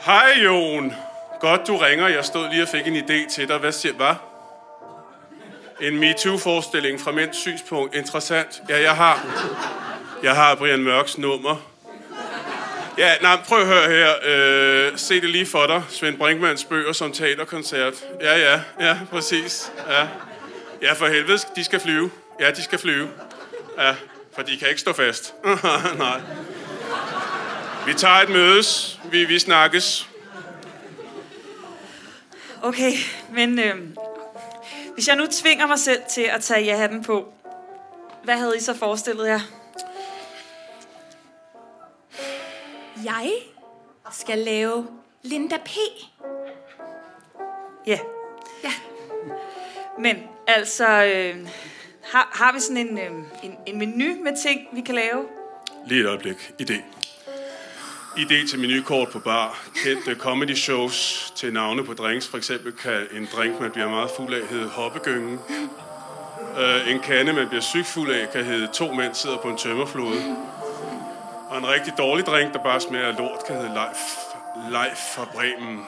Hej, 0.00 0.32
Jon. 0.44 0.92
Godt, 1.40 1.66
du 1.66 1.76
ringer. 1.76 2.08
Jeg 2.08 2.24
stod 2.24 2.48
lige 2.50 2.62
og 2.62 2.68
fik 2.68 2.86
en 2.86 2.96
idé 2.96 3.34
til 3.34 3.48
dig. 3.48 3.58
Hvad 3.58 3.72
siger 3.72 3.94
Hvad? 3.94 4.14
En 5.80 5.98
MeToo-forestilling 5.98 7.00
fra 7.00 7.12
mænds 7.12 7.36
synspunkt. 7.36 7.94
Interessant. 7.94 8.62
Ja, 8.68 8.82
jeg 8.82 8.96
har... 8.96 9.26
Jeg 10.22 10.34
har 10.34 10.54
Brian 10.54 10.82
Mørks 10.82 11.18
nummer. 11.18 11.56
Ja, 12.98 13.14
nej, 13.22 13.36
prøv 13.48 13.60
at 13.60 13.66
høre 13.66 13.88
her. 13.88 14.12
Øh, 14.24 14.98
se 14.98 15.20
det 15.20 15.28
lige 15.28 15.46
for 15.46 15.66
dig. 15.66 15.82
Svend 15.88 16.18
Brinkmanns 16.18 16.64
bøger 16.64 16.92
som 16.92 17.12
teaterkoncert. 17.12 17.94
Ja, 18.20 18.38
ja, 18.38 18.60
ja, 18.80 18.98
præcis. 19.10 19.72
Ja, 19.88 20.06
ja 20.82 20.92
for 20.92 21.06
helvede, 21.06 21.38
de 21.56 21.64
skal 21.64 21.80
flyve. 21.80 22.10
Ja, 22.40 22.50
de 22.50 22.62
skal 22.62 22.78
flyve. 22.78 23.08
Ja, 23.78 23.94
for 24.34 24.42
de 24.42 24.56
kan 24.56 24.68
ikke 24.68 24.80
stå 24.80 24.92
fast. 24.92 25.34
nej. 25.98 26.20
Vi 27.86 27.94
tager 27.94 28.14
et 28.14 28.28
mødes. 28.28 29.00
Vi, 29.10 29.24
vi 29.24 29.38
snakkes. 29.38 30.08
Okay, 32.62 32.92
men 33.32 33.58
øh, 33.58 33.76
hvis 34.94 35.08
jeg 35.08 35.16
nu 35.16 35.26
tvinger 35.26 35.66
mig 35.66 35.78
selv 35.78 36.02
til 36.10 36.22
at 36.22 36.42
tage 36.42 36.64
ja-hatten 36.64 37.04
på, 37.04 37.32
hvad 38.24 38.36
havde 38.36 38.56
I 38.56 38.60
så 38.60 38.74
forestillet 38.74 39.26
jer? 39.26 39.40
Jeg 43.04 43.32
skal 44.12 44.38
lave 44.38 44.86
Linda 45.22 45.56
P. 45.56 45.70
Ja. 47.86 47.98
Ja. 48.64 48.72
Men 49.98 50.16
altså, 50.46 51.04
øh, 51.04 51.48
har, 52.12 52.28
har 52.32 52.52
vi 52.52 52.60
sådan 52.60 52.76
en, 52.76 52.98
øh, 52.98 53.10
en, 53.42 53.56
en 53.66 53.78
menu 53.78 54.24
med 54.24 54.42
ting, 54.42 54.60
vi 54.72 54.80
kan 54.80 54.94
lave? 54.94 55.24
Lige 55.86 56.00
et 56.00 56.06
øjeblik. 56.06 56.52
Idé. 56.62 56.74
Idé 58.16 58.48
til 58.50 58.58
menukort 58.58 59.08
på 59.08 59.18
bar. 59.18 59.62
Kendte 59.84 60.14
comedy 60.14 60.54
shows 60.54 61.32
til 61.36 61.52
navne 61.52 61.84
på 61.84 61.94
drinks. 61.94 62.28
For 62.28 62.36
eksempel 62.36 62.72
kan 62.72 63.06
en 63.12 63.28
drink, 63.36 63.60
man 63.60 63.70
bliver 63.70 63.88
meget 63.88 64.10
fuld 64.16 64.34
af, 64.34 64.46
hedde 64.46 64.68
hoppegyngen. 64.68 65.38
Uh, 66.56 66.90
en 66.90 67.00
kande, 67.00 67.32
man 67.32 67.48
bliver 67.48 67.62
sygt 67.62 67.86
fuld 67.86 68.10
af, 68.10 68.32
kan 68.32 68.44
hedde 68.44 68.68
to 68.72 68.92
mænd 68.92 69.14
sidder 69.14 69.36
på 69.36 69.48
en 69.48 69.58
tømmerflode. 69.58 70.36
Og 71.48 71.58
en 71.58 71.68
rigtig 71.68 71.92
dårlig 71.98 72.26
drink, 72.26 72.52
der 72.52 72.62
bare 72.62 72.80
smager 72.80 73.06
af 73.06 73.18
lort, 73.18 73.46
kan 73.46 73.56
hedde 73.56 73.74
Leif, 73.74 73.98
Leif 74.70 74.98
fra 75.14 75.24
Bremen. 75.34 75.86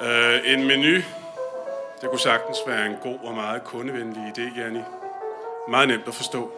Uh, 0.00 0.52
en 0.52 0.66
menu, 0.66 1.02
det 2.00 2.08
kunne 2.10 2.20
sagtens 2.20 2.58
være 2.66 2.86
en 2.86 2.96
god 3.02 3.18
og 3.22 3.34
meget 3.34 3.64
kundevenlig 3.64 4.22
idé, 4.22 4.60
Janni. 4.60 4.80
Meget 5.68 5.88
nemt 5.88 6.08
at 6.08 6.14
forstå. 6.14 6.52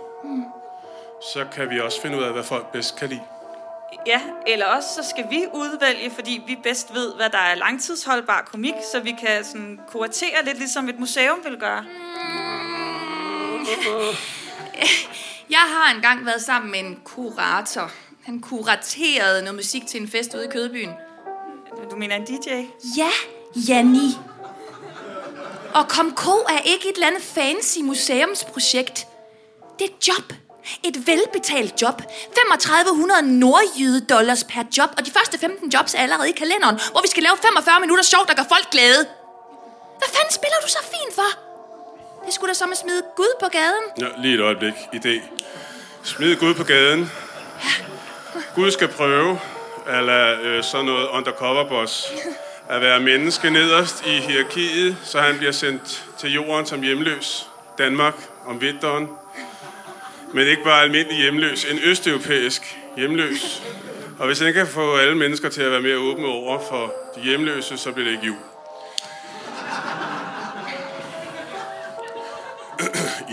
Så 1.34 1.46
kan 1.54 1.70
vi 1.70 1.80
også 1.80 2.02
finde 2.02 2.18
ud 2.18 2.22
af, 2.22 2.32
hvad 2.32 2.42
folk 2.42 2.72
bedst 2.72 2.98
kan 2.98 3.08
lide. 3.08 3.22
Ja, 4.06 4.20
eller 4.46 4.66
også 4.66 4.88
så 4.88 5.08
skal 5.10 5.30
vi 5.30 5.46
udvælge, 5.54 6.10
fordi 6.10 6.42
vi 6.46 6.58
bedst 6.62 6.94
ved, 6.94 7.14
hvad 7.14 7.30
der 7.30 7.38
er 7.38 7.54
langtidsholdbar 7.54 8.42
komik, 8.52 8.74
så 8.92 9.00
vi 9.00 9.10
kan 9.20 9.44
sådan 9.44 9.80
kuratere 9.88 10.44
lidt 10.44 10.58
ligesom 10.58 10.88
et 10.88 10.98
museum 10.98 11.38
vil 11.44 11.56
gøre. 11.58 11.84
Jeg 15.50 15.64
har 15.68 15.94
engang 15.94 16.26
været 16.26 16.42
sammen 16.42 16.70
med 16.70 16.80
en 16.80 17.00
kurator. 17.04 17.90
Han 18.22 18.40
kuraterede 18.40 19.42
noget 19.42 19.54
musik 19.54 19.86
til 19.86 20.02
en 20.02 20.08
fest 20.08 20.34
ude 20.34 20.44
i 20.44 20.48
Kødbyen. 20.50 20.90
Du 21.90 21.96
mener 21.96 22.16
en 22.16 22.24
DJ? 22.24 22.48
Ja, 22.98 23.10
Janni. 23.68 24.31
Og 25.74 25.88
Kom 25.88 26.12
Ko 26.14 26.30
er 26.30 26.58
ikke 26.64 26.88
et 26.88 26.94
eller 26.94 27.06
andet 27.06 27.22
fancy 27.22 27.78
museumsprojekt. 27.78 29.06
Det 29.78 29.84
er 29.84 29.92
et 29.98 30.08
job. 30.08 30.32
Et 30.84 31.06
velbetalt 31.06 31.82
job. 31.82 32.02
3500 32.34 33.22
nordjyde 33.22 34.00
dollars 34.14 34.44
per 34.44 34.62
job, 34.78 34.90
og 34.98 35.06
de 35.06 35.10
første 35.10 35.38
15 35.38 35.70
jobs 35.74 35.94
er 35.94 35.98
allerede 35.98 36.28
i 36.28 36.32
kalenderen, 36.32 36.76
hvor 36.90 37.00
vi 37.02 37.08
skal 37.08 37.22
lave 37.22 37.36
45 37.42 37.80
minutter 37.80 38.04
sjov, 38.04 38.26
der 38.28 38.34
gør 38.34 38.46
folk 38.54 38.70
glade. 38.70 39.06
Hvad 39.98 40.08
fanden 40.14 40.32
spiller 40.32 40.58
du 40.64 40.68
så 40.68 40.78
fint 40.94 41.14
for? 41.14 41.30
Det 42.26 42.34
skulle 42.34 42.48
da 42.48 42.54
som 42.54 42.72
at 42.72 42.78
smide 42.78 43.02
Gud 43.16 43.32
på 43.42 43.48
gaden. 43.48 43.84
Ja, 44.00 44.06
lige 44.22 44.34
et 44.34 44.40
øjeblik. 44.40 44.74
Idé. 44.98 45.14
Smid 46.04 46.36
Gud 46.36 46.54
på 46.54 46.64
gaden. 46.64 47.10
Gud 48.54 48.70
skal 48.70 48.88
prøve, 48.88 49.40
eller 49.86 50.38
øh, 50.42 50.64
sådan 50.64 50.86
noget 50.86 51.08
undercover 51.08 51.68
boss, 51.68 52.12
at 52.72 52.80
være 52.80 53.00
menneske 53.00 53.50
nederst 53.50 54.06
i 54.06 54.10
hierarkiet, 54.10 54.96
så 55.02 55.20
han 55.20 55.36
bliver 55.36 55.52
sendt 55.52 56.04
til 56.18 56.32
jorden 56.32 56.66
som 56.66 56.82
hjemløs. 56.82 57.48
Danmark 57.78 58.14
om 58.46 58.60
vinteren. 58.60 59.08
Men 60.34 60.46
ikke 60.46 60.64
bare 60.64 60.82
almindelig 60.82 61.18
hjemløs, 61.18 61.64
en 61.64 61.78
østeuropæisk 61.84 62.78
hjemløs. 62.96 63.62
Og 64.18 64.26
hvis 64.26 64.40
han 64.40 64.52
kan 64.52 64.66
få 64.66 64.96
alle 64.96 65.16
mennesker 65.16 65.48
til 65.48 65.62
at 65.62 65.70
være 65.70 65.80
mere 65.80 65.96
åbne 65.96 66.26
over 66.26 66.58
for 66.68 66.92
de 67.14 67.20
hjemløse, 67.20 67.78
så 67.78 67.92
bliver 67.92 68.08
det 68.08 68.12
ikke 68.12 68.26
jul. 68.26 68.36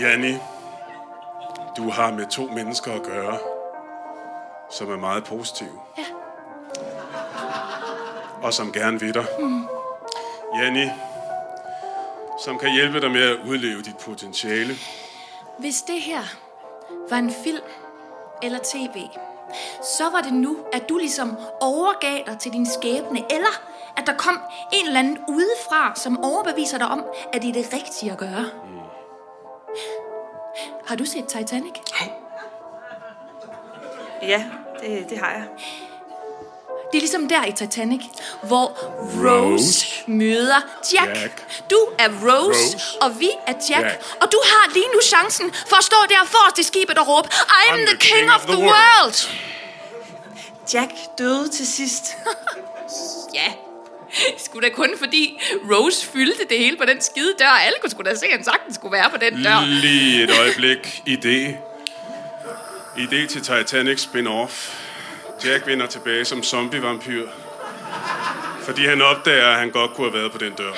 Janni, 0.00 0.34
du 1.76 1.90
har 1.90 2.12
med 2.12 2.26
to 2.30 2.50
mennesker 2.54 2.92
at 2.92 3.02
gøre, 3.02 3.38
som 4.70 4.90
er 4.90 4.96
meget 4.96 5.24
positive. 5.24 5.80
Ja. 5.98 6.19
Og 8.42 8.54
som 8.54 8.72
gerne 8.72 9.00
vil 9.00 9.14
dig. 9.14 9.26
Mm. 9.38 9.66
Janni, 10.58 10.90
som 12.44 12.58
kan 12.58 12.72
hjælpe 12.72 13.00
dig 13.00 13.10
med 13.10 13.22
at 13.22 13.36
udleve 13.46 13.82
dit 13.82 13.96
potentiale. 13.96 14.74
Hvis 15.58 15.82
det 15.82 16.00
her 16.00 16.22
var 17.10 17.16
en 17.16 17.32
film 17.44 17.64
eller 18.42 18.58
tv, 18.58 19.08
så 19.98 20.10
var 20.12 20.20
det 20.20 20.32
nu, 20.32 20.56
at 20.72 20.88
du 20.88 20.98
ligesom 20.98 21.36
overgav 21.60 22.22
dig 22.26 22.38
til 22.38 22.52
din 22.52 22.66
skæbne, 22.66 23.22
eller 23.30 23.62
at 23.96 24.06
der 24.06 24.16
kom 24.16 24.40
en 24.72 24.86
eller 24.86 25.00
anden 25.00 25.18
udefra, 25.28 25.92
som 25.96 26.24
overbeviser 26.24 26.78
dig 26.78 26.86
om, 26.86 27.04
at 27.32 27.42
det 27.42 27.48
er 27.48 27.52
det 27.52 27.72
rigtige 27.72 28.12
at 28.12 28.18
gøre. 28.18 28.44
Mm. 28.64 28.80
Har 30.86 30.96
du 30.96 31.04
set 31.04 31.26
Titanic? 31.26 31.74
Ja, 34.22 34.44
det, 34.80 35.10
det 35.10 35.18
har 35.18 35.30
jeg. 35.30 35.46
Det 36.92 36.96
er 36.96 37.00
ligesom 37.00 37.28
der 37.28 37.44
i 37.44 37.52
Titanic, 37.52 38.00
hvor 38.42 38.66
Rose, 38.66 39.28
Rose. 39.28 39.86
møder 40.06 40.60
Jack. 40.94 41.16
Jack. 41.22 41.62
Du 41.70 41.76
er 41.98 42.08
Rose, 42.08 42.60
Rose. 42.60 42.78
og 43.00 43.20
vi 43.20 43.30
er 43.46 43.52
Jack. 43.70 43.84
Jack. 43.86 44.02
Og 44.20 44.32
du 44.32 44.40
har 44.44 44.72
lige 44.74 44.86
nu 44.94 45.00
chancen 45.04 45.52
for 45.68 45.76
at 45.76 45.84
stå 45.84 45.96
der 46.08 46.24
forrest 46.26 46.58
i 46.58 46.62
skibet 46.62 46.98
og 46.98 47.08
råbe, 47.08 47.28
I'm, 47.32 47.86
the, 47.86 47.96
king, 47.96 48.30
of 48.34 48.40
the, 48.46 48.56
world. 48.58 49.28
Jack 50.74 50.90
døde 51.18 51.48
til 51.48 51.66
sidst. 51.66 52.04
Ja, 53.34 53.52
skulle 54.38 54.68
da 54.68 54.74
kun 54.74 54.90
fordi 54.98 55.40
Rose 55.72 56.06
fyldte 56.06 56.44
det 56.50 56.58
hele 56.58 56.76
på 56.76 56.84
den 56.84 57.00
skide 57.00 57.34
dør. 57.38 57.46
Alle 57.48 57.76
kunne 57.80 57.90
sgu 57.90 58.02
da 58.02 58.14
se, 58.14 58.26
at 58.26 58.32
han 58.32 58.44
sagtens 58.44 58.74
skulle 58.74 58.92
være 58.92 59.10
på 59.10 59.16
den 59.16 59.42
dør. 59.42 59.64
Lige 59.66 60.22
et 60.22 60.30
øjeblik. 60.40 61.02
Idé. 61.08 61.54
Idé 62.96 63.26
til 63.26 63.42
Titanic 63.42 64.00
spin-off. 64.04 64.70
Jack 65.44 65.66
vender 65.66 65.86
tilbage 65.86 66.24
som 66.24 66.42
zombie-vampyr. 66.42 67.28
Fordi 68.62 68.86
han 68.86 69.02
opdager, 69.02 69.46
at 69.48 69.58
han 69.58 69.70
godt 69.70 69.94
kunne 69.94 70.10
have 70.10 70.20
været 70.20 70.32
på 70.32 70.38
den 70.38 70.52
dør. 70.52 70.72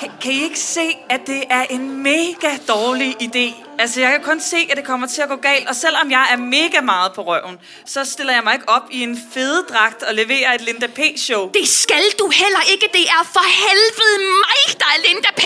Kan, 0.00 0.10
kan 0.22 0.32
I 0.32 0.42
ikke 0.42 0.58
se, 0.58 0.96
at 1.08 1.20
det 1.26 1.42
er 1.50 1.62
en 1.62 2.02
mega 2.02 2.56
dårlig 2.68 3.16
idé? 3.22 3.64
Altså, 3.78 4.00
jeg 4.00 4.10
kan 4.10 4.22
kun 4.22 4.40
se, 4.40 4.56
at 4.70 4.76
det 4.76 4.84
kommer 4.84 5.06
til 5.06 5.22
at 5.22 5.28
gå 5.28 5.36
galt. 5.36 5.68
Og 5.68 5.74
selvom 5.74 6.10
jeg 6.10 6.26
er 6.32 6.36
mega 6.36 6.80
meget 6.80 7.12
på 7.12 7.22
røven, 7.22 7.58
så 7.86 8.04
stiller 8.04 8.32
jeg 8.32 8.44
mig 8.44 8.54
ikke 8.54 8.68
op 8.68 8.82
i 8.90 9.02
en 9.02 9.18
fededragt 9.32 10.02
og 10.02 10.14
leverer 10.14 10.54
et 10.54 10.60
Linda 10.60 10.86
P-show. 10.86 11.50
Det 11.52 11.68
skal 11.68 12.02
du 12.18 12.28
heller 12.28 12.60
ikke. 12.72 12.88
Det 12.92 13.02
er 13.02 13.24
for 13.32 13.46
helvede 13.66 14.18
mig, 14.18 14.78
der 14.78 14.84
er 14.84 15.08
Linda 15.08 15.30
P. 15.36 15.42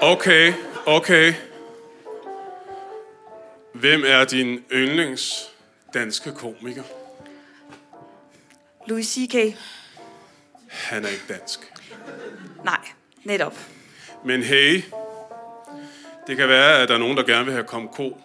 Okay, 0.00 0.52
okay. 0.86 1.34
Hvem 3.74 4.04
er 4.06 4.24
din 4.24 4.64
yndlings 4.72 5.50
danske 5.96 6.32
komiker? 6.32 6.82
Louis 8.88 9.06
C.K. 9.06 9.56
Han 10.68 11.04
er 11.04 11.08
ikke 11.08 11.24
dansk. 11.28 11.72
Nej, 12.64 12.80
netop. 13.24 13.54
Men 14.24 14.42
hey, 14.42 14.82
det 16.26 16.36
kan 16.36 16.48
være, 16.48 16.82
at 16.82 16.88
der 16.88 16.94
er 16.94 16.98
nogen, 16.98 17.16
der 17.16 17.22
gerne 17.22 17.44
vil 17.44 17.54
have 17.54 17.64
kom 17.64 17.88
ko 17.88 18.20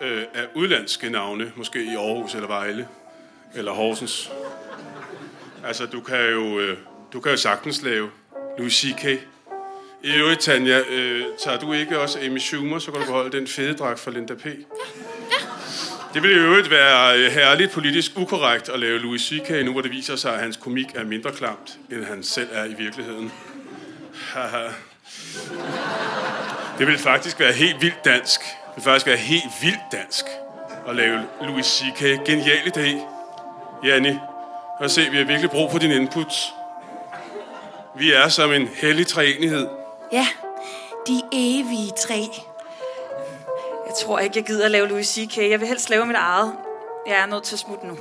øh, 0.00 0.24
af 0.34 0.46
udlandske 0.54 1.10
navne, 1.10 1.52
måske 1.56 1.84
i 1.84 1.94
Aarhus 1.94 2.34
eller 2.34 2.48
Vejle, 2.48 2.88
eller 3.54 3.72
Horsens. 3.72 4.30
Altså, 5.64 5.86
du 5.86 6.00
kan 6.00 6.30
jo, 6.30 6.60
øh, 6.60 6.78
du 7.12 7.20
kan 7.20 7.30
jo 7.30 7.36
sagtens 7.36 7.82
lave 7.82 8.10
Louis 8.58 8.72
C.K. 8.72 9.04
I 10.02 10.12
øvrigt, 10.16 10.40
Tanja, 10.40 10.80
øh, 10.90 11.24
tager 11.38 11.58
du 11.58 11.72
ikke 11.72 12.00
også 12.00 12.18
Amy 12.20 12.38
Schumer, 12.38 12.78
så 12.78 12.90
kan 12.90 13.00
du 13.00 13.06
beholde 13.06 13.36
den 13.38 13.46
fede 13.46 13.74
dragt 13.74 14.00
fra 14.00 14.10
Linda 14.10 14.34
P. 14.34 14.46
Det 16.14 16.22
ville 16.22 16.36
i 16.36 16.38
øvrigt 16.38 16.70
være 16.70 17.18
øh, 17.18 17.32
herligt 17.32 17.72
politisk 17.72 18.12
ukorrekt 18.16 18.68
at 18.68 18.80
lave 18.80 18.98
Louis 18.98 19.22
C.K., 19.22 19.64
nu 19.64 19.72
hvor 19.72 19.80
det 19.80 19.90
viser 19.90 20.16
sig, 20.16 20.34
at 20.34 20.40
hans 20.40 20.56
komik 20.56 20.86
er 20.94 21.04
mindre 21.04 21.32
klamt, 21.32 21.78
end 21.92 22.04
han 22.04 22.22
selv 22.22 22.48
er 22.52 22.64
i 22.64 22.74
virkeligheden. 22.78 23.32
Haha. 24.14 24.68
det 26.78 26.86
ville 26.86 26.98
faktisk 26.98 27.40
være 27.40 27.52
helt 27.52 27.82
vildt 27.82 28.04
dansk. 28.04 28.40
Det 28.40 28.76
ville 28.76 28.84
faktisk 28.84 29.06
være 29.06 29.16
helt 29.16 29.52
vildt 29.62 29.92
dansk 29.92 30.24
at 30.88 30.96
lave 30.96 31.20
Louis 31.42 31.66
C.K. 31.66 32.00
Genial 32.26 32.72
idé. 32.76 33.00
Janni, 33.86 34.18
og 34.78 34.90
se, 34.90 35.10
vi 35.10 35.16
har 35.16 35.24
virkelig 35.24 35.50
brug 35.50 35.70
for 35.70 35.78
din 35.78 35.90
input. 35.90 36.34
Vi 37.98 38.12
er 38.12 38.28
som 38.28 38.52
en 38.52 38.68
hellig 38.74 39.06
træenighed. 39.06 39.66
Ja, 40.12 40.26
de 41.06 41.22
evige 41.32 41.90
tre. 42.06 42.51
Jeg 43.92 43.98
tror 43.98 44.18
ikke, 44.18 44.36
jeg 44.36 44.44
gider 44.44 44.64
at 44.64 44.70
lave 44.70 44.88
Louis 44.88 45.06
C.K. 45.06 45.36
Jeg 45.36 45.60
vil 45.60 45.68
helst 45.68 45.90
lave 45.90 46.06
mit 46.06 46.16
eget. 46.16 46.52
Jeg 47.06 47.16
er 47.16 47.26
nødt 47.26 47.44
til 47.44 47.54
at 47.54 47.58
smutte 47.58 47.86
nu. 47.86 47.96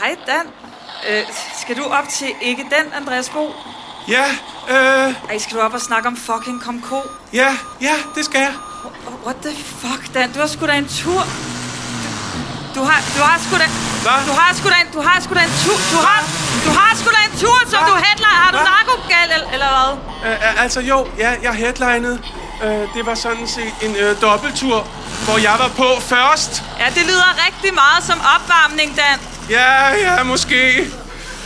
Hej 0.00 0.16
Dan. 0.26 0.46
Øh, 1.10 1.24
skal 1.62 1.76
du 1.76 1.82
op 1.84 2.08
til 2.08 2.28
ikke 2.42 2.62
den, 2.62 2.92
Andreas 2.92 3.30
Bo? 3.30 3.77
Ja, 4.08 4.24
øh, 4.70 5.14
Ej, 5.30 5.38
skal 5.38 5.56
du 5.56 5.60
op 5.62 5.74
og 5.74 5.80
snakke 5.80 6.08
om 6.08 6.16
fucking 6.16 6.62
Komko? 6.64 7.00
ja, 7.32 7.56
ja, 7.80 7.94
det 8.14 8.24
skal 8.24 8.40
jeg. 8.40 8.52
What 9.24 9.36
the 9.44 9.54
fuck, 9.80 10.14
Dan? 10.14 10.32
Du 10.32 10.38
har 10.40 10.46
sgu 10.46 10.66
da 10.66 10.72
en 10.72 10.88
tur. 10.88 11.22
Du, 12.74 12.80
du 12.80 12.84
har, 12.84 13.00
du 13.16 13.22
har 13.22 13.38
sgu 13.44 13.56
da... 13.62 13.66
Hvad? 14.02 14.20
Du 14.28 14.32
har 14.40 14.54
sgu 14.54 14.68
da 14.68 14.74
en, 14.84 14.92
du 14.92 15.00
har 15.00 15.20
sgu 15.20 15.34
da 15.34 15.40
en 15.40 15.54
tur. 15.64 15.78
Du 15.94 15.98
har, 16.08 16.20
du 16.66 16.70
har 16.70 16.96
sgu 16.96 17.08
da 17.16 17.20
en 17.32 17.38
tur, 17.42 17.58
som 17.70 17.82
Hvad? 17.82 17.92
du 17.92 17.96
headliner. 18.06 18.34
Har 18.42 18.50
du 18.50 18.58
narkogal, 18.70 19.28
eller, 19.34 19.50
eller 19.54 19.98
hvad? 20.22 20.32
Øh, 20.32 20.62
altså 20.62 20.80
jo, 20.80 21.06
ja, 21.18 21.30
jeg 21.42 21.52
headlinede. 21.54 22.18
Øh, 22.64 22.70
det 22.94 23.06
var 23.06 23.14
sådan 23.14 23.48
set 23.48 23.74
en 23.82 23.96
øh, 23.96 24.20
dobbelttur, 24.20 24.86
hvor 25.24 25.38
jeg 25.38 25.56
var 25.58 25.68
på 25.68 26.00
først. 26.00 26.62
Ja, 26.78 26.86
det 26.94 27.02
lyder 27.06 27.46
rigtig 27.46 27.74
meget 27.74 28.04
som 28.04 28.18
opvarmning, 28.34 28.96
Dan. 28.96 29.18
Ja, 29.50 29.88
ja, 29.94 30.22
måske. 30.22 30.86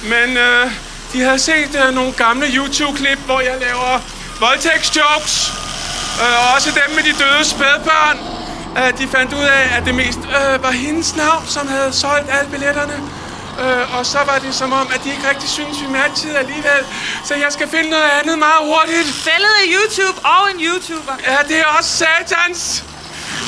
Men 0.03 0.37
øh, 0.37 0.71
de 1.13 1.21
havde 1.21 1.39
set 1.39 1.73
øh, 1.87 1.95
nogle 1.95 2.13
gamle 2.13 2.47
YouTube-klip, 2.57 3.19
hvor 3.19 3.41
jeg 3.41 3.57
laver 3.61 4.01
voldtægtsjokes. 4.41 5.53
Øh, 6.23 6.55
også 6.55 6.71
dem 6.71 6.95
med 6.97 7.03
de 7.09 7.13
døde 7.23 7.45
spædbørn. 7.45 8.19
Øh, 8.79 8.99
de 8.99 9.09
fandt 9.09 9.33
ud 9.33 9.45
af, 9.59 9.65
at 9.77 9.83
det 9.87 9.95
mest 9.95 10.19
øh, 10.19 10.63
var 10.63 10.71
hendes 10.71 11.17
navn, 11.17 11.45
som 11.47 11.69
havde 11.69 11.93
solgt 11.93 12.29
alle 12.37 12.51
billetterne. 12.51 12.97
Øh, 13.63 13.99
og 13.99 14.07
så 14.07 14.19
var 14.31 14.39
det 14.45 14.55
som 14.55 14.73
om, 14.73 14.87
at 14.95 15.05
de 15.05 15.11
ikke 15.11 15.29
rigtig 15.31 15.49
syntes, 15.49 15.81
vi 15.81 15.87
matchede 15.87 16.39
alligevel. 16.39 16.83
Så 17.25 17.35
jeg 17.35 17.51
skal 17.57 17.69
finde 17.69 17.91
noget 17.91 18.11
andet 18.21 18.39
meget 18.39 18.63
hurtigt. 18.71 19.09
Fældet 19.27 19.57
i 19.65 19.69
YouTube 19.77 20.19
og 20.35 20.43
en 20.53 20.61
YouTuber. 20.67 21.15
Ja, 21.29 21.37
det 21.49 21.57
er 21.61 21.69
også 21.79 21.91
satans. 22.03 22.85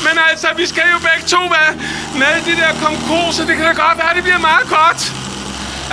Men 0.07 0.15
altså, 0.31 0.49
vi 0.57 0.67
skal 0.67 0.83
jo 0.93 0.99
begge 0.99 1.25
to 1.29 1.43
være 1.57 1.73
med 2.23 2.33
i 2.41 2.51
det 2.51 2.57
der 2.63 2.73
konkurs, 2.87 3.35
så 3.35 3.43
det 3.45 3.57
kan 3.57 3.65
da 3.67 3.73
godt 3.73 3.99
være, 3.99 4.15
det 4.15 4.23
bliver 4.23 4.39
meget 4.39 4.69
godt. 4.69 5.01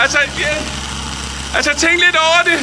Altså, 0.04 0.20
ja, 0.40 0.54
altså 1.56 1.72
tænk 1.84 2.00
lidt 2.06 2.16
over 2.16 2.42
det. 2.50 2.60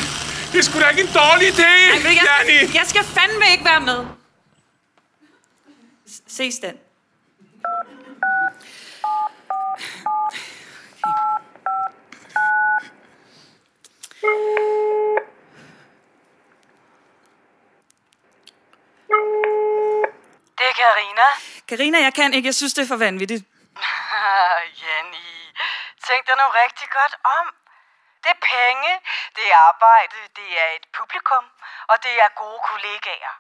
Det 0.52 0.58
er 0.58 0.62
sgu 0.62 0.80
da 0.80 0.88
ikke 0.88 1.02
en 1.02 1.12
dårlig 1.14 1.48
idé, 1.54 1.62
Ej, 1.66 2.14
jeg, 2.14 2.26
Janni. 2.28 2.74
jeg 2.78 2.86
skal 2.86 3.04
fandme 3.04 3.44
ikke 3.52 3.64
være 3.64 3.80
med. 3.80 4.06
Ses, 6.28 6.54
Dan. 6.62 6.78
Det 20.58 20.66
er 20.70 20.74
Karina. 20.82 21.28
Karina, 21.68 21.98
jeg 22.06 22.14
kan 22.14 22.34
ikke. 22.34 22.46
Jeg 22.46 22.54
synes, 22.54 22.74
det 22.74 22.82
er 22.82 22.86
for 22.88 22.96
vanvittigt. 22.96 23.44
Jenny. 24.82 25.28
Tænk 26.06 26.22
dig 26.28 26.36
nu 26.40 26.46
rigtig 26.62 26.88
godt 26.98 27.14
om. 27.38 27.46
Det 28.22 28.30
er 28.36 28.40
penge, 28.58 28.92
det 29.36 29.52
er 29.52 29.56
arbejde, 29.56 30.16
det 30.36 30.48
er 30.62 30.68
et 30.78 30.86
publikum, 30.98 31.44
og 31.90 31.96
det 32.04 32.14
er 32.24 32.28
gode 32.28 32.60
kollegaer. 32.70 33.34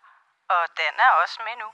Og 0.48 0.62
den 0.76 0.94
er 1.06 1.10
også 1.22 1.38
med 1.46 1.56
nu. 1.62 1.68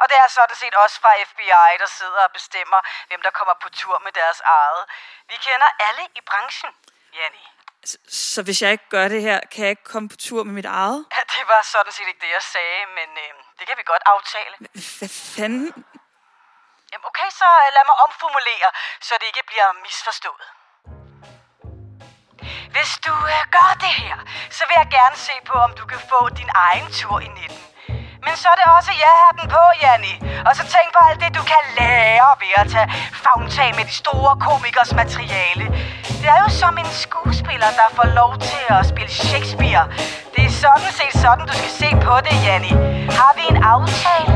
Og 0.00 0.08
det 0.08 0.16
er 0.24 0.28
sådan 0.28 0.56
set 0.56 0.74
også 0.74 1.00
fra 1.00 1.12
FBI, 1.30 1.70
der 1.82 1.86
sidder 1.86 2.22
og 2.28 2.32
bestemmer, 2.32 2.80
hvem 3.08 3.22
der 3.22 3.30
kommer 3.30 3.54
på 3.62 3.68
tur 3.68 3.98
med 3.98 4.12
deres 4.12 4.40
eget. 4.40 4.84
Vi 5.28 5.36
kender 5.36 5.68
alle 5.86 6.02
i 6.14 6.20
branchen, 6.20 6.70
Jenny. 7.16 7.44
Så, 7.84 7.96
så 8.08 8.42
hvis 8.42 8.62
jeg 8.62 8.70
ikke 8.72 8.88
gør 8.88 9.08
det 9.08 9.22
her, 9.22 9.40
kan 9.52 9.60
jeg 9.64 9.70
ikke 9.70 9.84
komme 9.92 10.08
på 10.08 10.16
tur 10.16 10.44
med 10.44 10.54
mit 10.60 10.70
eget? 10.82 11.06
Ja, 11.16 11.22
det 11.36 11.48
var 11.48 11.62
sådan 11.62 11.92
set 11.92 12.08
ikke 12.08 12.20
det, 12.26 12.30
jeg 12.38 12.42
sagde, 12.42 12.86
men 12.86 13.08
øh, 13.24 13.30
det 13.58 13.64
kan 13.68 13.76
vi 13.76 13.82
godt 13.82 14.02
aftale. 14.06 14.54
Hvad 14.98 15.12
fanden? 15.36 15.72
Jamen 16.92 17.06
okay, 17.10 17.30
så 17.40 17.48
øh, 17.64 17.68
lad 17.76 17.84
mig 17.90 17.96
omformulere, 18.06 18.68
så 19.00 19.14
det 19.20 19.26
ikke 19.26 19.42
bliver 19.50 19.68
misforstået. 19.72 20.46
Hvis 22.74 22.90
du 23.06 23.14
øh, 23.34 23.42
gør 23.56 23.70
det 23.84 23.94
her, 24.02 24.16
så 24.56 24.62
vil 24.68 24.76
jeg 24.82 24.88
gerne 24.98 25.16
se 25.28 25.34
på, 25.48 25.54
om 25.66 25.72
du 25.80 25.84
kan 25.92 26.00
få 26.12 26.20
din 26.40 26.50
egen 26.68 26.88
tur 26.98 27.16
i 27.26 27.28
19. 27.28 27.56
Men 28.24 28.34
så 28.40 28.46
er 28.52 28.56
det 28.60 28.66
også 28.78 28.92
ja-hatten 29.02 29.46
på, 29.56 29.62
Janni. 29.82 30.14
Og 30.48 30.52
så 30.58 30.62
tænk 30.74 30.88
på 30.96 31.00
alt 31.08 31.20
det, 31.22 31.30
du 31.38 31.42
kan 31.52 31.62
lære 31.78 32.28
ved 32.42 32.52
at 32.60 32.66
tage 32.74 32.88
favntag 33.24 33.70
med 33.78 33.84
de 33.90 33.94
store 34.02 34.32
komikers 34.46 34.92
materiale. 35.02 35.64
Det 36.20 36.28
er 36.34 36.40
jo 36.44 36.50
som 36.62 36.74
en 36.82 36.90
skuespiller, 37.04 37.70
der 37.80 37.88
får 37.98 38.08
lov 38.20 38.32
til 38.50 38.64
at 38.78 38.82
spille 38.92 39.12
Shakespeare. 39.22 39.84
Det 40.34 40.42
er 40.48 40.54
sådan 40.64 40.92
set 40.98 41.14
sådan, 41.24 41.44
du 41.50 41.54
skal 41.60 41.72
se 41.82 41.88
på 42.06 42.14
det, 42.26 42.34
Janni. 42.46 42.72
Har 43.18 43.32
vi 43.38 43.44
en 43.52 43.58
aftale? 43.74 44.29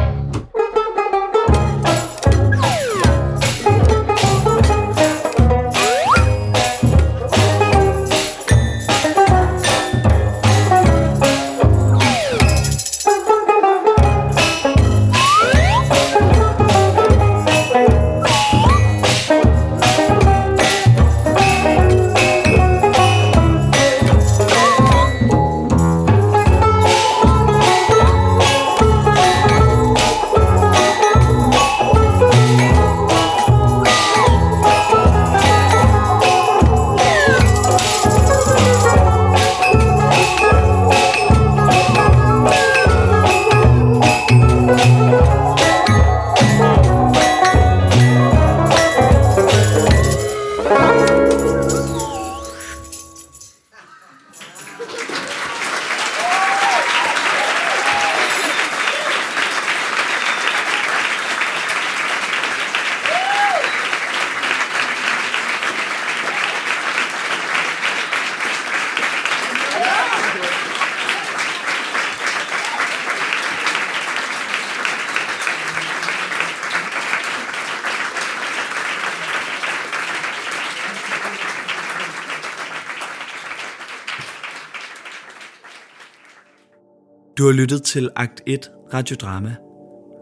Du 87.45 87.49
har 87.49 87.53
lyttet 87.53 87.83
til 87.83 88.11
Akt 88.17 88.43
1 88.47 88.71
Radiodrama. 88.95 89.55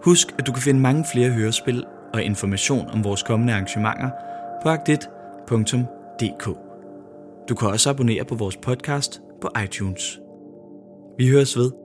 Husk, 0.04 0.34
at 0.38 0.46
du 0.46 0.52
kan 0.52 0.62
finde 0.62 0.80
mange 0.80 1.04
flere 1.12 1.30
hørespil 1.30 1.84
og 2.14 2.22
information 2.22 2.90
om 2.90 3.04
vores 3.04 3.22
kommende 3.22 3.52
arrangementer 3.52 4.10
på 4.62 4.68
akt1.dk. 4.68 6.44
Du 7.48 7.54
kan 7.54 7.68
også 7.68 7.90
abonnere 7.90 8.24
på 8.24 8.34
vores 8.34 8.56
podcast 8.56 9.20
på 9.40 9.48
iTunes. 9.64 10.20
Vi 11.18 11.28
høres 11.28 11.56
ved. 11.56 11.81